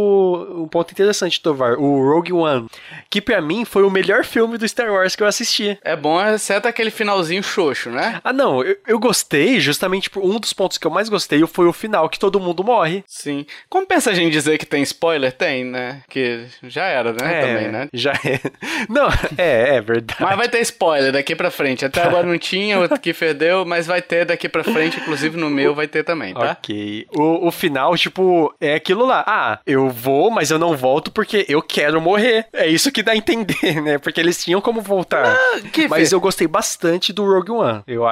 um 0.55 0.67
ponto 0.67 0.91
interessante, 0.91 1.41
Tovar. 1.41 1.79
O 1.79 2.01
Rogue 2.01 2.33
One, 2.33 2.67
que 3.09 3.21
para 3.21 3.41
mim 3.41 3.65
foi 3.65 3.83
o 3.83 3.89
melhor 3.89 4.23
filme 4.23 4.57
do 4.57 4.67
Star 4.67 4.91
Wars 4.91 5.15
que 5.15 5.23
eu 5.23 5.27
assisti. 5.27 5.77
É 5.83 5.95
bom, 5.95 6.21
exceto 6.21 6.67
aquele 6.67 6.91
finalzinho 6.91 7.43
xoxo, 7.43 7.89
né? 7.89 8.21
Ah, 8.23 8.33
não, 8.33 8.63
eu, 8.63 8.77
eu 8.87 8.99
gostei, 8.99 9.59
justamente 9.59 10.09
por 10.09 10.23
um 10.23 10.39
dos 10.39 10.53
pontos 10.53 10.77
que 10.77 10.85
eu 10.85 10.91
mais 10.91 11.09
gostei 11.09 11.45
foi 11.47 11.67
o 11.67 11.73
final, 11.73 12.09
que 12.09 12.19
todo 12.19 12.39
mundo 12.39 12.63
morre. 12.63 13.03
Sim. 13.07 13.45
Compensa 13.87 14.11
a 14.11 14.13
gente 14.13 14.33
dizer 14.33 14.57
que 14.57 14.65
tem 14.65 14.83
spoiler? 14.83 15.31
Tem, 15.31 15.63
né? 15.63 16.01
Que 16.09 16.45
já 16.63 16.83
era, 16.87 17.13
né? 17.13 17.19
É, 17.21 17.41
Também, 17.41 17.71
né? 17.71 17.87
Já 17.93 18.11
é. 18.11 18.41
Não, 18.89 19.07
é, 19.37 19.77
é 19.77 19.81
verdade. 19.81 20.21
Mas 20.21 20.35
vai 20.35 20.49
ter 20.49 20.59
spoiler 20.59 21.13
daqui 21.13 21.33
pra 21.33 21.49
frente. 21.49 21.85
Até 21.85 22.03
agora 22.03 22.27
não 22.27 22.37
tinha, 22.37 22.81
o 22.81 22.99
que 22.99 23.13
perdeu, 23.13 23.65
mas 23.65 23.87
vai 23.87 24.01
ter 24.01 24.25
daqui 24.25 24.49
pra 24.49 24.61
frente, 24.61 24.99
inclusive 24.99 25.37
no 25.37 25.49
meu 25.49 25.73
vai 25.73 25.87
ter 25.87 26.03
também, 26.03 26.33
tá? 26.33 26.51
Ok. 26.51 27.07
O, 27.15 27.47
o 27.47 27.51
final, 27.51 27.95
tipo, 27.95 28.53
é 28.59 28.75
aquilo 28.75 29.05
lá. 29.05 29.23
Ah, 29.25 29.59
eu 29.65 29.89
vou, 29.89 30.29
mas 30.29 30.51
eu 30.51 30.59
não 30.59 30.75
volto 30.75 31.09
porque 31.09 31.45
eu 31.47 31.61
quero 31.61 32.01
morrer. 32.01 32.45
É 32.51 32.67
isso 32.67 32.91
que 32.91 33.01
dá 33.01 33.13
a 33.13 33.17
entender, 33.17 33.81
né? 33.81 33.97
Porque 33.97 34.19
eles 34.19 34.43
tinham 34.43 34.59
como 34.59 34.81
voltar. 34.81 35.25
Ah, 35.25 35.61
mas 35.89 36.11
eu 36.11 36.19
gostei 36.19 36.47
bastante 36.47 37.13
do 37.13 37.23
Rogue 37.23 37.51
One. 37.51 37.83
Eu 37.87 38.03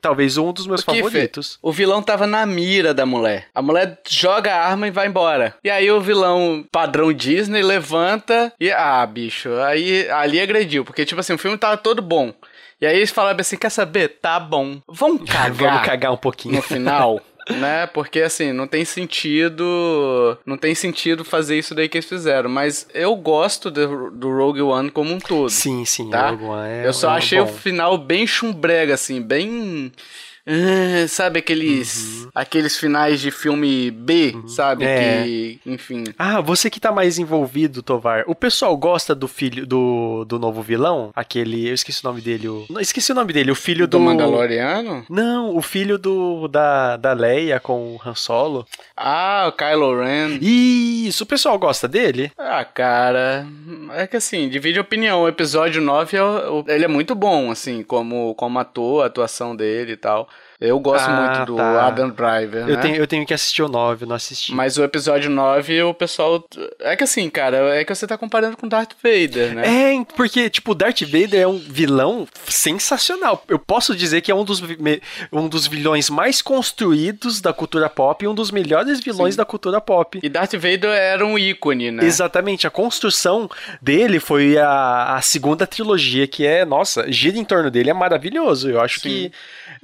talvez 0.00 0.36
um 0.36 0.52
dos 0.52 0.66
meus 0.66 0.82
o 0.82 0.84
favoritos. 0.84 1.58
O 1.60 1.72
vilão 1.72 2.02
tava 2.02 2.26
na 2.26 2.46
mira 2.46 2.94
da 2.94 3.04
mulher. 3.04 3.48
A 3.54 3.60
mulher 3.60 3.98
joga 4.08 4.54
a 4.54 4.68
arma 4.68 4.86
e 4.86 4.90
vai 4.90 5.08
embora. 5.08 5.23
E 5.62 5.70
aí 5.70 5.90
o 5.90 6.00
vilão 6.00 6.64
padrão 6.70 7.12
Disney 7.12 7.62
levanta 7.62 8.52
e 8.60 8.70
ah, 8.70 9.04
bicho, 9.06 9.50
aí 9.60 10.08
ali 10.10 10.40
agrediu, 10.40 10.84
porque 10.84 11.04
tipo 11.04 11.20
assim, 11.20 11.34
o 11.34 11.38
filme 11.38 11.58
tava 11.58 11.76
todo 11.76 12.02
bom. 12.02 12.32
E 12.80 12.86
aí 12.86 12.96
eles 12.96 13.10
falaram 13.10 13.40
assim, 13.40 13.56
quer 13.56 13.70
saber? 13.70 14.18
Tá 14.20 14.38
bom. 14.38 14.80
Vamos 14.88 15.22
cagar. 15.30 15.52
Vamos 15.52 15.86
cagar 15.86 16.12
um 16.12 16.16
pouquinho. 16.16 16.56
No 16.56 16.62
final. 16.62 17.20
né? 17.50 17.86
Porque 17.86 18.20
assim, 18.20 18.52
não 18.52 18.66
tem 18.66 18.84
sentido. 18.84 20.38
Não 20.44 20.56
tem 20.56 20.74
sentido 20.74 21.24
fazer 21.24 21.58
isso 21.58 21.74
daí 21.74 21.88
que 21.88 21.98
eles 21.98 22.08
fizeram. 22.08 22.48
Mas 22.48 22.86
eu 22.94 23.14
gosto 23.16 23.70
do, 23.70 24.10
do 24.10 24.36
Rogue 24.36 24.62
One 24.62 24.90
como 24.90 25.12
um 25.12 25.18
todo. 25.18 25.50
Sim, 25.50 25.84
sim, 25.84 26.10
tá? 26.10 26.30
Rogue 26.30 26.44
One 26.44 26.68
é. 26.68 26.86
Eu 26.86 26.92
só 26.92 27.12
é 27.12 27.16
achei 27.16 27.38
bom. 27.38 27.44
o 27.44 27.48
final 27.48 27.98
bem 27.98 28.26
chumbrega, 28.26 28.94
assim, 28.94 29.20
bem. 29.20 29.92
Sabe 31.08 31.38
aqueles 31.38 32.24
uhum. 32.24 32.30
aqueles 32.34 32.76
finais 32.76 33.20
de 33.20 33.30
filme 33.30 33.90
B, 33.90 34.32
uhum. 34.34 34.48
sabe? 34.48 34.84
É. 34.84 35.22
Que, 35.22 35.60
enfim. 35.64 36.04
Ah, 36.18 36.40
você 36.40 36.68
que 36.68 36.78
tá 36.78 36.92
mais 36.92 37.18
envolvido, 37.18 37.82
Tovar. 37.82 38.24
O 38.26 38.34
pessoal 38.34 38.76
gosta 38.76 39.14
do 39.14 39.26
filho 39.26 39.66
do, 39.66 40.24
do 40.26 40.38
novo 40.38 40.62
vilão? 40.62 41.10
Aquele. 41.14 41.68
Eu 41.68 41.74
esqueci 41.74 42.04
o 42.04 42.08
nome 42.08 42.20
dele. 42.20 42.48
O, 42.48 42.66
não, 42.68 42.80
esqueci 42.80 43.12
o 43.12 43.14
nome 43.14 43.32
dele. 43.32 43.50
O 43.50 43.56
filho 43.56 43.86
do. 43.86 43.98
Do 43.98 44.00
Mandaloriano? 44.00 45.06
Não, 45.08 45.56
o 45.56 45.62
filho 45.62 45.96
do 45.96 46.46
da, 46.48 46.96
da 46.96 47.12
Leia 47.12 47.58
com 47.58 47.96
o 47.96 48.00
Han 48.04 48.14
Solo. 48.14 48.66
Ah, 48.96 49.46
o 49.48 49.52
Kylo 49.52 50.00
Ren. 50.02 50.38
Isso, 50.40 51.24
o 51.24 51.26
pessoal 51.26 51.58
gosta 51.58 51.88
dele? 51.88 52.30
Ah, 52.36 52.64
cara. 52.64 53.46
É 53.96 54.06
que 54.06 54.16
assim, 54.16 54.48
divide 54.48 54.78
opinião. 54.78 55.22
O 55.22 55.28
episódio 55.28 55.80
9 55.80 56.16
é, 56.16 56.74
ele 56.74 56.84
é 56.84 56.88
muito 56.88 57.14
bom, 57.14 57.50
assim, 57.50 57.82
como, 57.82 58.34
como 58.34 58.58
ator, 58.58 59.02
a 59.02 59.06
atuação 59.06 59.56
dele 59.56 59.92
e 59.92 59.96
tal. 59.96 60.28
Eu 60.64 60.80
gosto 60.80 61.08
ah, 61.08 61.36
muito 61.36 61.52
do 61.52 61.56
tá. 61.56 61.86
Adam 61.86 62.10
Driver, 62.10 62.68
eu 62.68 62.76
né? 62.76 62.82
Tenho, 62.82 62.96
eu 62.96 63.06
tenho 63.06 63.26
que 63.26 63.34
assistir 63.34 63.62
o 63.62 63.68
9, 63.68 64.06
não 64.06 64.16
assisti. 64.16 64.54
Mas 64.54 64.78
o 64.78 64.84
episódio 64.84 65.30
9, 65.30 65.82
o 65.82 65.94
pessoal... 65.94 66.42
É 66.80 66.96
que 66.96 67.04
assim, 67.04 67.28
cara, 67.28 67.76
é 67.76 67.84
que 67.84 67.94
você 67.94 68.06
tá 68.06 68.16
comparando 68.16 68.56
com 68.56 68.66
Darth 68.66 68.92
Vader, 69.02 69.54
né? 69.54 69.94
É, 69.94 70.04
porque, 70.16 70.48
tipo, 70.48 70.74
Darth 70.74 71.02
Vader 71.02 71.40
é 71.40 71.46
um 71.46 71.58
vilão 71.58 72.26
sensacional. 72.48 73.44
Eu 73.48 73.58
posso 73.58 73.94
dizer 73.94 74.20
que 74.20 74.30
é 74.30 74.34
um 74.34 74.44
dos, 74.44 74.62
um 75.32 75.48
dos 75.48 75.66
vilões 75.66 76.08
mais 76.08 76.40
construídos 76.40 77.40
da 77.40 77.52
cultura 77.52 77.88
pop 77.88 78.24
e 78.24 78.28
um 78.28 78.34
dos 78.34 78.50
melhores 78.50 79.00
vilões 79.00 79.34
Sim. 79.34 79.38
da 79.38 79.44
cultura 79.44 79.80
pop. 79.80 80.20
E 80.22 80.28
Darth 80.28 80.54
Vader 80.54 80.90
era 80.90 81.24
um 81.24 81.38
ícone, 81.38 81.90
né? 81.90 82.04
Exatamente. 82.04 82.66
A 82.66 82.70
construção 82.70 83.50
dele 83.80 84.18
foi 84.18 84.56
a, 84.58 85.16
a 85.16 85.20
segunda 85.20 85.66
trilogia, 85.66 86.26
que 86.26 86.46
é, 86.46 86.64
nossa, 86.64 87.10
gira 87.10 87.38
em 87.38 87.44
torno 87.44 87.70
dele, 87.70 87.90
é 87.90 87.94
maravilhoso. 87.94 88.70
Eu 88.70 88.80
acho 88.80 89.00
Sim. 89.00 89.08
que 89.08 89.32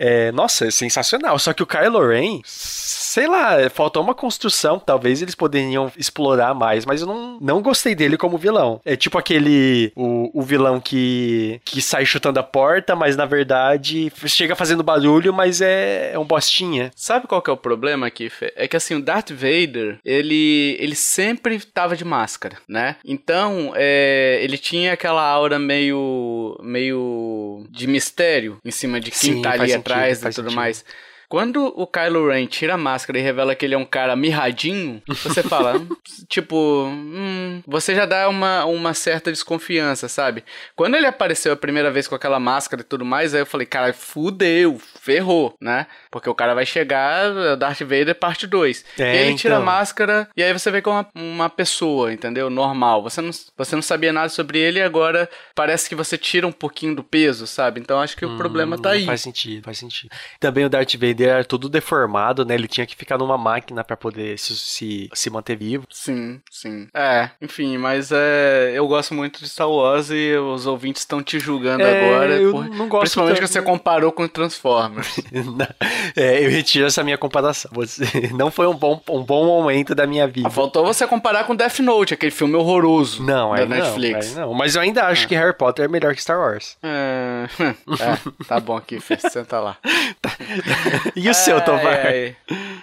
é, 0.01 0.33
nossa, 0.33 0.67
é 0.67 0.71
sensacional. 0.71 1.39
Só 1.39 1.53
que 1.53 1.63
o 1.63 1.67
Kylo 1.67 2.09
Ren, 2.09 2.41
sei 2.47 3.27
lá, 3.27 3.69
faltou 3.69 4.03
uma 4.03 4.15
construção. 4.15 4.79
Talvez 4.79 5.21
eles 5.21 5.35
poderiam 5.35 5.93
explorar 5.95 6.55
mais, 6.55 6.87
mas 6.87 7.03
eu 7.03 7.07
não, 7.07 7.39
não 7.39 7.61
gostei 7.61 7.95
dele 7.95 8.17
como 8.17 8.39
vilão. 8.39 8.81
É 8.83 8.97
tipo 8.97 9.19
aquele. 9.19 9.93
O, 9.95 10.41
o 10.41 10.43
vilão 10.43 10.81
que, 10.81 11.61
que 11.67 11.83
sai 11.83 12.07
chutando 12.07 12.41
a 12.41 12.43
porta, 12.43 12.97
mas 12.97 13.15
na 13.15 13.27
verdade 13.27 14.11
chega 14.27 14.57
fazendo 14.57 14.83
barulho, 14.83 15.35
mas 15.35 15.61
é, 15.61 16.13
é 16.15 16.19
um 16.19 16.25
bostinha. 16.25 16.91
Sabe 16.97 17.27
qual 17.27 17.43
que 17.43 17.51
é 17.51 17.53
o 17.53 17.57
problema 17.57 18.07
aqui, 18.07 18.31
Fê? 18.31 18.55
É 18.57 18.67
que 18.67 18.77
assim, 18.77 18.95
o 18.95 19.03
Darth 19.03 19.31
Vader, 19.31 19.99
ele, 20.03 20.77
ele 20.81 20.95
sempre 20.95 21.61
tava 21.61 21.95
de 21.95 22.05
máscara, 22.07 22.57
né? 22.67 22.97
Então, 23.05 23.73
é, 23.77 24.39
ele 24.43 24.57
tinha 24.57 24.95
aquela 24.95 25.23
aura 25.23 25.59
meio. 25.59 26.59
meio 26.63 27.67
de 27.69 27.87
mistério 27.87 28.59
em 28.65 28.71
cima 28.71 28.99
de 28.99 29.11
quem 29.11 29.35
Sim, 29.35 29.43
tá 29.43 29.53
ali 29.53 29.73
atrás 29.73 29.90
atrás 29.91 30.25
e 30.25 30.31
tudo 30.31 30.51
sentido. 30.51 30.53
mais. 30.53 30.85
Quando 31.31 31.73
o 31.77 31.87
Kylo 31.87 32.29
Ren 32.29 32.45
tira 32.47 32.75
a 32.75 32.77
máscara 32.77 33.17
e 33.17 33.23
revela 33.23 33.55
que 33.55 33.65
ele 33.65 33.77
é 33.77 33.79
um 33.79 33.85
cara 33.85 34.17
mirradinho, 34.17 35.01
você 35.07 35.45
fala, 35.45 35.81
tipo, 36.29 36.87
hum, 36.87 37.63
você 37.65 37.95
já 37.95 38.05
dá 38.05 38.29
uma, 38.29 38.65
uma 38.65 38.93
certa 38.95 39.31
desconfiança, 39.31 40.09
sabe? 40.09 40.43
Quando 40.75 40.97
ele 40.97 41.07
apareceu 41.07 41.53
a 41.53 41.57
primeira 41.57 41.89
vez 41.89 42.09
com 42.09 42.17
aquela 42.17 42.41
máscara 42.41 42.83
e 42.83 42.85
tudo 42.85 43.05
mais, 43.05 43.33
aí 43.33 43.43
eu 43.43 43.47
falei, 43.47 43.65
cara, 43.65 43.93
fudeu, 43.93 44.77
ferrou, 45.01 45.55
né? 45.61 45.87
Porque 46.11 46.29
o 46.29 46.35
cara 46.35 46.53
vai 46.53 46.67
chegar, 46.67 47.57
Darth 47.57 47.83
Vader 47.83 48.17
parte 48.17 48.49
2. 48.49 48.85
É, 48.99 49.03
e 49.03 49.05
aí 49.05 49.29
ele 49.29 49.37
tira 49.37 49.55
a 49.55 49.59
então. 49.59 49.67
máscara 49.67 50.29
e 50.37 50.43
aí 50.43 50.53
você 50.53 50.69
vê 50.69 50.83
como 50.83 50.97
uma, 50.97 51.09
uma 51.15 51.49
pessoa, 51.49 52.13
entendeu? 52.13 52.51
Normal. 52.51 53.05
Você 53.05 53.21
não, 53.21 53.31
você 53.57 53.77
não 53.77 53.83
sabia 53.83 54.13
nada 54.13 54.31
sobre 54.31 54.59
ele 54.59 54.81
e 54.81 54.83
agora 54.83 55.31
parece 55.55 55.89
que 55.89 55.95
você 55.95 56.19
tira 56.19 56.45
um 56.45 56.53
pouquinho 56.53 56.97
do 56.97 57.05
peso, 57.05 57.47
sabe? 57.47 57.79
Então 57.79 58.01
acho 58.01 58.17
que 58.17 58.27
hum, 58.27 58.35
o 58.35 58.37
problema 58.37 58.77
tá 58.77 58.91
aí. 58.91 59.07
Faz 59.07 59.21
sentido, 59.21 59.63
faz 59.63 59.79
sentido. 59.79 60.11
Também 60.41 60.65
o 60.65 60.69
Darth 60.69 60.95
Vader 60.95 61.20
dele 61.21 61.31
era 61.31 61.45
tudo 61.45 61.69
deformado, 61.69 62.45
né? 62.45 62.55
Ele 62.55 62.69
tinha 62.69 62.87
que 62.87 62.97
ficar 62.97 63.19
numa 63.19 63.37
máquina 63.37 63.85
para 63.85 63.97
poder 63.97 64.39
se, 64.39 64.57
se, 64.57 65.11
se, 65.13 65.31
manter 65.31 65.57
vivo. 65.57 65.87
Sim, 65.91 66.41
sim. 66.51 66.89
É, 66.95 67.31
enfim, 67.41 67.77
mas 67.79 68.11
é, 68.13 68.73
eu 68.75 68.87
gosto 68.89 69.15
muito 69.15 69.41
de 69.41 69.49
Star 69.49 69.71
Wars 69.71 70.11
e 70.11 70.37
os 70.37 70.67
ouvintes 70.67 71.03
estão 71.03 71.23
te 71.23 71.39
julgando 71.39 71.83
é, 71.83 72.07
agora. 72.07 72.37
Eu 72.37 72.53
por, 72.53 72.69
não 72.69 72.89
gosto 72.89 73.03
Principalmente 73.03 73.37
tanto. 73.37 73.47
que 73.47 73.53
você 73.53 73.63
comparou 73.63 74.13
com 74.13 74.27
Transformers. 74.27 75.21
é, 76.17 76.45
eu 76.45 76.51
retiro 76.51 76.87
essa 76.87 77.03
minha 77.03 77.19
comparação. 77.19 77.71
Você, 77.75 78.05
não 78.35 78.51
foi 78.51 78.67
um 78.67 78.75
bom, 78.75 79.01
um 79.09 79.23
bom 79.23 79.45
momento 79.47 79.95
da 79.95 80.07
minha 80.07 80.27
vida. 80.27 80.49
Ah, 80.49 80.51
faltou 80.51 80.85
você 80.85 81.07
comparar 81.07 81.45
com 81.45 81.55
Death 81.55 81.81
Note, 81.81 82.15
aquele 82.15 82.33
filme 82.33 82.55
horroroso 82.55 83.23
não, 83.23 83.55
da 83.55 83.67
Netflix. 83.67 84.35
Não, 84.35 84.49
não, 84.49 84.55
mas 84.55 84.75
eu 84.75 84.83
ainda 84.83 85.05
acho 85.07 85.25
é. 85.25 85.29
que 85.29 85.35
Harry 85.35 85.57
Potter 85.57 85.85
é 85.85 85.89
melhor 85.89 86.15
que 86.15 86.23
Star 86.23 86.39
Wars. 86.39 86.77
É 86.83 87.47
é, 87.61 88.45
tá 88.47 88.61
bom 88.61 88.77
aqui, 88.77 89.01
Fê, 89.01 89.17
senta 89.19 89.61
lá. 89.61 89.77
e 91.17 91.29
o 91.29 91.35
seu, 91.35 91.61
Tovar? 91.61 92.07
Ai, 92.07 92.37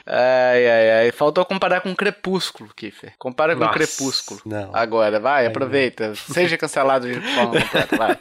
ai, 0.06 0.68
ai, 0.70 0.92
ai. 1.00 1.12
Faltou 1.12 1.44
comparar 1.46 1.82
com 1.82 1.96
Crepúsculo, 1.96 2.70
Kiffer. 2.76 3.14
Compara 3.18 3.54
com 3.56 3.62
Nossa, 3.62 3.74
Crepúsculo. 3.74 4.42
não. 4.46 4.70
Agora, 4.74 5.20
vai, 5.20 5.46
aproveita. 5.46 6.14
Seja 6.16 6.58
cancelado 6.58 7.08
de 7.12 7.20
forma 7.20 7.60
completa, 7.62 7.98
vai. 7.98 8.18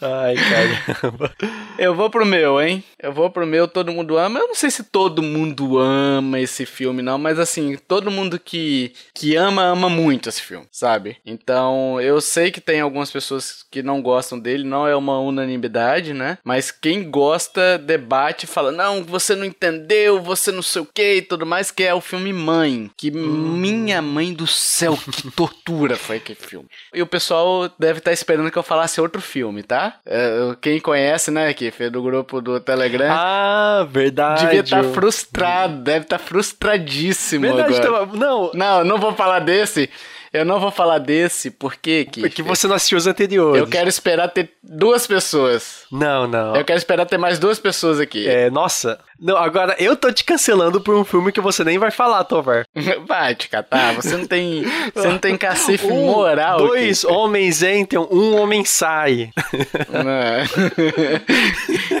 Ai, 0.00 0.34
caramba. 0.36 1.32
Eu 1.78 1.94
vou 1.94 2.10
pro 2.10 2.26
meu, 2.26 2.60
hein? 2.60 2.84
Eu 3.02 3.12
vou 3.12 3.30
pro 3.30 3.46
meu, 3.46 3.66
todo 3.66 3.92
mundo 3.92 4.18
ama. 4.18 4.38
Eu 4.38 4.48
não 4.48 4.54
sei 4.54 4.70
se 4.70 4.84
todo 4.84 5.22
mundo 5.22 5.78
ama 5.78 6.38
esse 6.38 6.66
filme, 6.66 7.00
não, 7.02 7.16
mas 7.18 7.38
assim, 7.38 7.76
todo 7.88 8.10
mundo 8.10 8.38
que, 8.38 8.92
que 9.14 9.36
ama, 9.36 9.62
ama 9.62 9.88
muito 9.88 10.28
esse 10.28 10.42
filme, 10.42 10.66
sabe? 10.70 11.16
Então, 11.24 11.98
eu 12.00 12.20
sei 12.20 12.50
que 12.50 12.60
tem 12.60 12.80
algumas 12.80 13.10
pessoas 13.10 13.64
que 13.70 13.82
não 13.82 14.02
gostam 14.02 14.38
dele, 14.38 14.64
não 14.64 14.86
é 14.86 14.94
uma 14.94 15.18
unanimidade, 15.20 16.12
né? 16.12 16.36
Mas 16.44 16.70
quem 16.70 17.10
gosta, 17.10 17.78
debate, 17.78 18.46
fala: 18.46 18.70
não, 18.70 19.02
você 19.10 19.34
não 19.36 19.44
entendeu, 19.44 20.20
você 20.22 20.50
não 20.52 20.62
sei 20.62 20.82
o 20.82 20.86
que 20.86 21.16
e 21.16 21.22
tudo 21.22 21.44
mais, 21.44 21.70
que 21.70 21.82
é 21.82 21.92
o 21.92 22.00
filme 22.00 22.32
Mãe. 22.32 22.90
Que 22.96 23.10
minha 23.10 24.00
mãe 24.00 24.32
do 24.32 24.46
céu, 24.46 24.96
que 24.96 25.30
tortura 25.32 25.96
foi 25.96 26.16
aquele 26.16 26.38
filme. 26.40 26.68
E 26.94 27.02
o 27.02 27.06
pessoal 27.06 27.68
deve 27.78 27.98
estar 27.98 28.12
esperando 28.12 28.50
que 28.50 28.56
eu 28.58 28.62
falasse 28.62 29.00
outro 29.00 29.20
filme, 29.20 29.62
tá? 29.62 29.98
É, 30.06 30.56
quem 30.60 30.80
conhece, 30.80 31.30
né, 31.30 31.52
que 31.52 31.70
fez 31.70 31.90
do 31.90 32.02
grupo 32.02 32.40
do 32.40 32.60
Telegram. 32.60 33.08
Ah, 33.10 33.86
verdade. 33.90 34.44
Devia 34.44 34.60
estar 34.60 34.84
frustrado, 34.84 35.82
deve 35.82 36.04
estar 36.04 36.18
frustradíssimo 36.18 37.42
Verdade, 37.42 37.74
agora. 37.76 38.06
Tova- 38.06 38.16
não, 38.16 38.50
Não, 38.54 38.84
não 38.84 38.98
vou 38.98 39.12
falar 39.14 39.40
desse. 39.40 39.90
Eu 40.32 40.44
não 40.44 40.60
vou 40.60 40.70
falar 40.70 40.98
desse, 40.98 41.50
porque 41.50 42.04
que 42.04 42.20
porque 42.20 42.42
você 42.42 42.68
não 42.68 42.76
assistiu 42.76 42.96
os 42.98 43.06
anteriores. 43.06 43.60
eu 43.60 43.66
quero 43.66 43.88
esperar 43.88 44.28
ter 44.28 44.52
duas 44.62 45.06
pessoas. 45.06 45.82
Não, 45.90 46.26
não. 46.26 46.54
Eu 46.54 46.64
quero 46.64 46.78
esperar 46.78 47.04
ter 47.04 47.18
mais 47.18 47.38
duas 47.38 47.58
pessoas 47.58 47.98
aqui. 47.98 48.28
É, 48.28 48.48
nossa. 48.48 49.00
Não, 49.20 49.36
agora 49.36 49.76
eu 49.78 49.94
tô 49.94 50.10
te 50.10 50.24
cancelando 50.24 50.80
por 50.80 50.94
um 50.94 51.04
filme 51.04 51.30
que 51.30 51.40
você 51.40 51.62
nem 51.62 51.78
vai 51.78 51.90
falar, 51.90 52.24
Tovar. 52.24 52.64
Vai 53.06 53.34
te 53.34 53.48
catar, 53.48 53.94
você 53.94 54.16
não 54.16 54.24
tem, 54.26 54.64
você 54.94 55.08
não 55.08 55.18
tem 55.18 55.36
cacife 55.36 55.86
Um, 55.86 56.06
moral. 56.06 56.58
Dois 56.58 57.04
aqui. 57.04 57.12
homens 57.14 57.62
entram, 57.62 58.08
um 58.10 58.40
homem 58.40 58.64
sai. 58.64 59.30
Não. 59.90 60.40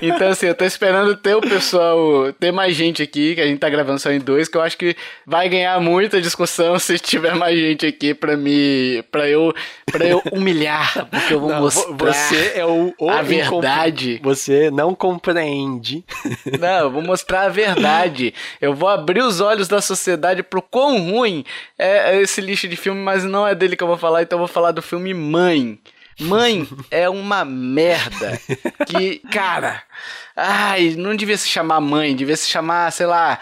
então, 0.00 0.28
assim, 0.28 0.46
eu 0.46 0.54
tô 0.54 0.64
esperando 0.64 1.16
ter 1.16 1.34
o 1.34 1.40
pessoal, 1.40 2.32
ter 2.38 2.52
mais 2.52 2.74
gente 2.74 3.02
aqui, 3.02 3.34
que 3.34 3.40
a 3.40 3.46
gente 3.46 3.58
tá 3.58 3.68
gravando 3.68 3.98
só 3.98 4.10
em 4.10 4.18
dois, 4.18 4.48
que 4.48 4.56
eu 4.56 4.62
acho 4.62 4.78
que 4.78 4.96
vai 5.26 5.48
ganhar 5.48 5.80
muita 5.80 6.20
discussão 6.20 6.78
se 6.78 6.98
tiver 6.98 7.34
mais 7.34 7.58
gente 7.58 7.86
aqui 7.86 8.14
pra 8.14 8.36
me. 8.36 9.02
pra 9.10 9.28
eu, 9.28 9.52
pra 9.90 10.06
eu 10.06 10.22
humilhar, 10.32 11.06
porque 11.10 11.34
eu 11.34 11.40
vou 11.40 11.50
Não, 11.50 11.60
mostrar. 11.62 11.92
vo- 11.92 11.96
você 12.06 12.52
é 12.54 12.64
o, 12.66 12.94
o 12.98 13.10
a 13.10 13.22
incompre- 13.22 13.36
verdade. 13.36 14.20
Você 14.22 14.70
não 14.70 14.94
compreende. 14.94 16.04
Não, 16.58 16.78
eu 16.80 16.90
vou 16.90 17.02
mostrar 17.02 17.42
a 17.42 17.48
verdade. 17.48 18.34
Eu 18.60 18.74
vou 18.74 18.88
abrir 18.88 19.22
os 19.22 19.40
olhos 19.40 19.68
da 19.68 19.80
sociedade 19.80 20.42
pro 20.42 20.62
quão 20.62 20.98
ruim 21.10 21.44
é 21.78 22.20
esse 22.20 22.40
lixo 22.40 22.66
de 22.68 22.76
filme, 22.76 23.00
mas 23.00 23.24
não 23.24 23.46
é 23.46 23.54
dele 23.54 23.76
que 23.76 23.82
eu 23.82 23.88
vou 23.88 23.98
falar, 23.98 24.22
então 24.22 24.36
eu 24.36 24.46
vou 24.46 24.48
falar 24.48 24.72
do 24.72 24.82
filme 24.82 25.12
Mãe. 25.14 25.78
Mãe 26.18 26.68
é 26.90 27.08
uma 27.08 27.44
merda. 27.44 28.38
Que, 28.86 29.20
cara, 29.32 29.82
ai, 30.36 30.94
não 30.96 31.14
devia 31.16 31.36
se 31.38 31.48
chamar 31.48 31.80
mãe, 31.80 32.14
devia 32.14 32.36
se 32.36 32.48
chamar, 32.48 32.90
sei 32.92 33.06
lá, 33.06 33.38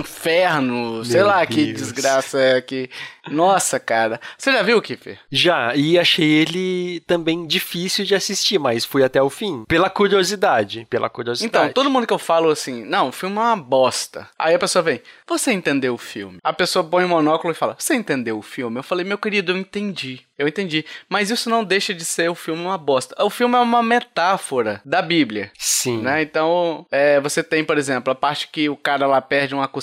inferno, 0.00 1.04
sei 1.04 1.16
Meu 1.16 1.26
lá 1.26 1.46
que 1.46 1.66
Deus. 1.66 1.78
desgraça 1.78 2.40
é 2.40 2.60
que. 2.60 2.88
Nossa, 3.30 3.78
cara. 3.78 4.20
Você 4.36 4.50
já 4.52 4.62
viu, 4.62 4.82
Kiffer? 4.82 5.18
Já, 5.30 5.74
e 5.76 5.98
achei 5.98 6.28
ele 6.28 7.00
também 7.06 7.46
difícil 7.46 8.04
de 8.04 8.14
assistir, 8.14 8.58
mas 8.58 8.84
fui 8.84 9.04
até 9.04 9.22
o 9.22 9.30
fim. 9.30 9.64
Pela 9.68 9.88
curiosidade. 9.88 10.86
Pela 10.90 11.08
curiosidade. 11.08 11.48
Então, 11.48 11.72
todo 11.72 11.90
mundo 11.90 12.06
que 12.06 12.12
eu 12.12 12.18
falo 12.18 12.50
assim, 12.50 12.84
não, 12.84 13.08
o 13.08 13.12
filme 13.12 13.36
é 13.36 13.40
uma 13.40 13.56
bosta. 13.56 14.28
Aí 14.38 14.54
a 14.54 14.58
pessoa 14.58 14.82
vem, 14.82 15.00
você 15.28 15.52
entendeu 15.52 15.94
o 15.94 15.98
filme? 15.98 16.38
A 16.42 16.52
pessoa 16.52 16.84
põe 16.84 17.04
o 17.04 17.08
monóculo 17.08 17.52
e 17.52 17.56
fala, 17.56 17.76
você 17.78 17.94
entendeu 17.94 18.38
o 18.38 18.42
filme? 18.42 18.78
Eu 18.78 18.82
falei, 18.82 19.04
meu 19.04 19.18
querido, 19.18 19.52
eu 19.52 19.56
entendi. 19.56 20.22
Eu 20.36 20.48
entendi. 20.48 20.84
Mas 21.08 21.30
isso 21.30 21.48
não 21.48 21.62
deixa 21.62 21.94
de 21.94 22.04
ser 22.04 22.28
o 22.28 22.34
filme 22.34 22.62
uma 22.62 22.76
bosta. 22.76 23.14
O 23.22 23.30
filme 23.30 23.54
é 23.54 23.60
uma 23.60 23.82
metáfora 23.82 24.80
da 24.84 25.00
Bíblia. 25.00 25.52
Sim. 25.56 26.02
Né? 26.02 26.22
Então, 26.22 26.84
é, 26.90 27.20
você 27.20 27.42
tem, 27.44 27.64
por 27.64 27.78
exemplo, 27.78 28.12
a 28.12 28.16
parte 28.16 28.48
que 28.48 28.68
o 28.68 28.76
cara 28.76 29.06
lá 29.06 29.20
perde 29.20 29.54
uma 29.54 29.68
costela 29.68 29.81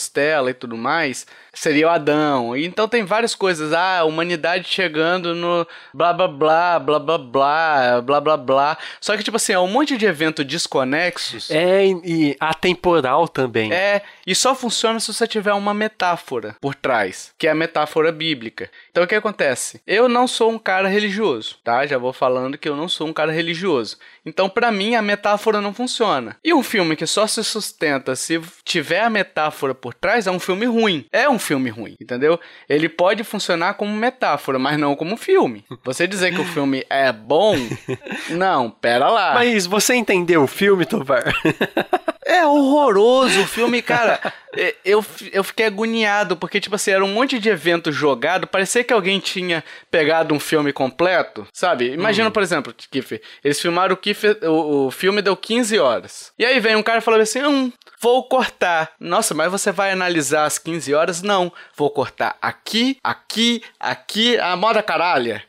e 0.50 0.54
tudo 0.54 0.78
mais, 0.78 1.26
seria 1.54 1.88
o 1.88 1.90
Adão. 1.90 2.56
E 2.56 2.66
Então 2.66 2.88
tem 2.88 3.04
várias 3.04 3.36
coisas. 3.36 3.74
Ah, 3.74 4.00
a 4.00 4.04
humanidade 4.06 4.68
chegando 4.68 5.36
no 5.36 5.68
blá 5.94 6.14
blá 6.14 6.28
blá, 6.28 6.80
blá 6.80 7.00
blá 7.00 7.18
blá, 7.18 8.02
blá 8.02 8.22
blá 8.22 8.38
blá. 8.38 8.78
Só 9.02 9.18
que, 9.18 9.24
tipo 9.24 9.38
assim, 9.38 9.54
é 9.54 9.60
um 9.60 9.68
monte 9.68 9.98
de 9.98 10.06
evento 10.06 10.44
desconexos. 10.44 11.50
É, 11.52 11.86
e 11.86 12.36
atemporal 12.40 13.28
também. 13.28 13.72
É, 13.74 14.02
e 14.26 14.34
só 14.36 14.56
funciona 14.56 15.00
se 15.00 15.14
você 15.14 15.28
tiver 15.28 15.54
uma 15.54 15.74
metáfora 15.74 16.56
por 16.62 16.76
trás, 16.76 17.34
que 17.38 17.48
é 17.48 17.52
a 17.52 17.56
metáfora 17.56 18.12
bíblica. 18.12 18.70
Então 18.92 19.04
o 19.04 19.08
que 19.08 19.16
acontece? 19.16 19.82
Eu 19.86 20.08
não 20.08 20.28
sou 20.28 20.52
um 20.52 20.60
cara 20.60 20.88
religioso, 20.88 21.58
tá? 21.64 21.86
Já 21.86 21.98
vou 21.98 22.14
falando 22.14 22.58
que 22.58 22.70
eu 22.70 22.76
não 22.76 22.88
sou 22.88 23.08
um 23.08 23.14
cara 23.14 23.32
religioso. 23.32 23.98
Então 24.26 24.50
pra 24.50 24.72
mim 24.72 24.96
a 24.96 25.02
metáfora 25.02 25.62
não 25.62 25.74
funciona. 25.74 26.38
E 26.44 26.54
um 26.54 26.64
filme 26.64 26.96
que 26.96 27.08
só 27.08 27.26
se 27.28 27.44
sustenta 27.44 28.16
se 28.16 28.40
tiver 28.64 29.02
a 29.02 29.10
metáfora 29.10 29.74
por 29.80 29.94
trás 29.94 30.28
é 30.28 30.32
um 30.32 30.40
filme 30.40 30.66
ruim. 30.66 31.06
É 31.12 31.30
um 31.30 31.40
filme 31.40 31.70
ruim, 31.70 31.96
entendeu? 32.00 32.40
Ele 32.68 32.90
pode 32.90 33.24
funcionar 33.24 33.76
como 33.76 33.96
metáfora, 33.96 34.60
mas 34.60 34.78
não 34.78 34.96
como 34.96 35.18
filme. 35.18 35.64
Você 35.84 36.08
dizer 36.08 36.34
que 36.34 36.42
o 36.42 36.46
filme 36.46 36.86
é 36.90 37.12
bom, 37.12 37.56
não, 38.30 38.70
pera 38.70 39.10
lá. 39.10 39.34
Mas 39.34 39.66
você 39.66 39.96
entendeu 39.96 40.44
o 40.44 40.48
filme, 40.48 40.86
Tovar? 40.86 41.24
É 42.30 42.46
horroroso 42.46 43.42
o 43.42 43.48
filme, 43.48 43.82
cara. 43.82 44.20
Eu, 44.86 45.04
eu 45.32 45.44
fiquei 45.44 45.66
agoniado, 45.66 46.38
porque, 46.38 46.60
tipo 46.60 46.76
assim, 46.76 46.92
era 46.92 47.04
um 47.04 47.12
monte 47.12 47.40
de 47.40 47.50
evento 47.50 47.92
jogado. 47.92 48.46
Parecia 48.46 48.84
que 48.84 48.94
alguém 48.94 49.20
tinha 49.20 49.64
pegado 49.90 50.36
um 50.36 50.40
filme 50.40 50.72
completo, 50.72 51.48
sabe? 51.52 51.92
Imagina, 51.92 52.30
por 52.30 52.44
exemplo, 52.44 52.72
Kiffer. 52.92 53.20
Eles 53.44 53.60
filmaram 53.60 53.96
o 53.96 53.98
Kiffer, 53.98 54.38
o, 54.44 54.86
o 54.86 54.92
filme 54.92 55.24
deu 55.24 55.36
15 55.36 55.80
horas. 55.80 56.32
E 56.38 56.46
aí 56.46 56.60
vem 56.60 56.76
um 56.76 56.84
cara 56.84 57.00
e 57.00 57.02
fala 57.02 57.20
assim: 57.20 57.42
hum, 57.42 57.72
vou 58.02 58.24
cortar. 58.28 58.92
Nossa, 59.00 59.34
mas 59.34 59.52
você 59.52 59.72
vai 59.72 59.92
analisar 59.92 60.46
as 60.46 60.58
15 60.58 60.94
horas? 60.94 61.22
Não. 61.22 61.52
Vou 61.76 61.90
cortar 61.90 62.38
aqui, 62.42 62.98
aqui, 63.04 63.62
aqui, 63.80 64.38
a 64.40 64.56
moda 64.56 64.82
caralha. 64.84 65.44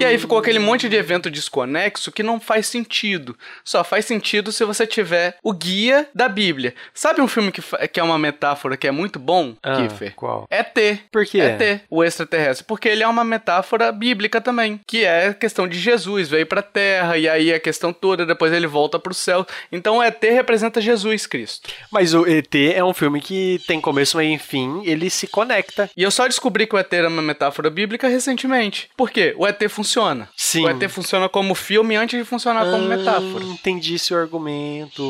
E 0.00 0.04
aí 0.04 0.18
ficou 0.18 0.38
aquele 0.38 0.58
monte 0.58 0.88
de 0.88 0.96
evento 0.96 1.30
desconexo 1.30 2.12
que 2.12 2.22
não 2.22 2.38
faz 2.38 2.66
sentido. 2.66 3.36
Só 3.64 3.82
faz 3.82 4.04
sentido 4.04 4.52
se 4.52 4.64
você 4.64 4.86
tiver 4.86 5.36
o 5.42 5.52
guia 5.52 6.08
da 6.14 6.28
Bíblia. 6.28 6.74
Sabe 6.94 7.20
um 7.20 7.28
filme 7.28 7.50
que, 7.52 7.62
que 7.88 8.00
é 8.00 8.02
uma 8.02 8.18
metáfora 8.18 8.76
que 8.76 8.86
é 8.86 8.90
muito 8.90 9.18
bom, 9.18 9.54
Ah, 9.62 9.76
Kiffer? 9.76 10.14
qual? 10.14 10.46
É 10.50 10.62
T. 10.62 11.00
Por 11.10 11.24
quê? 11.24 11.40
É 11.40 11.56
T, 11.56 11.80
o 11.90 12.04
extraterrestre. 12.04 12.64
Porque 12.66 12.88
ele 12.88 13.02
é 13.02 13.08
uma 13.08 13.24
metáfora 13.24 13.90
bíblica 13.92 14.40
também. 14.40 14.80
Que 14.86 15.04
é 15.04 15.28
a 15.28 15.34
questão 15.34 15.66
de 15.68 15.78
Jesus, 15.78 16.28
veio 16.28 16.46
pra 16.46 16.62
Terra, 16.62 17.16
e 17.18 17.28
aí 17.28 17.52
a 17.52 17.60
questão 17.60 17.92
toda, 17.92 18.24
depois 18.26 18.52
ele 18.52 18.66
volta 18.66 18.98
pro 18.98 19.14
céu. 19.14 19.46
Então 19.72 20.02
ET 20.02 20.22
representa 20.22 20.80
Jesus 20.80 21.26
Cristo. 21.26 21.70
Mas 21.90 21.95
o 22.14 22.26
ET 22.26 22.54
é 22.54 22.82
um 22.84 22.94
filme 22.94 23.20
que 23.20 23.60
tem 23.66 23.80
começo, 23.80 24.16
meio 24.16 24.34
e 24.34 24.38
fim, 24.38 24.82
ele 24.84 25.10
se 25.10 25.26
conecta. 25.26 25.90
E 25.96 26.02
eu 26.02 26.10
só 26.10 26.26
descobri 26.26 26.66
que 26.66 26.74
o 26.74 26.78
ET 26.78 26.92
era 26.92 27.08
uma 27.08 27.22
metáfora 27.22 27.70
bíblica 27.70 28.08
recentemente. 28.08 28.88
Por 28.96 29.10
quê? 29.10 29.34
O 29.36 29.46
ET 29.46 29.60
funciona. 29.68 30.28
Sim. 30.36 30.64
O 30.64 30.68
ET 30.68 30.88
funciona 30.90 31.28
como 31.28 31.54
filme 31.54 31.96
antes 31.96 32.18
de 32.18 32.24
funcionar 32.24 32.64
como 32.64 32.84
Ah, 32.84 32.96
metáfora. 32.96 33.44
Entendi 33.44 33.98
seu 33.98 34.18
argumento. 34.18 35.02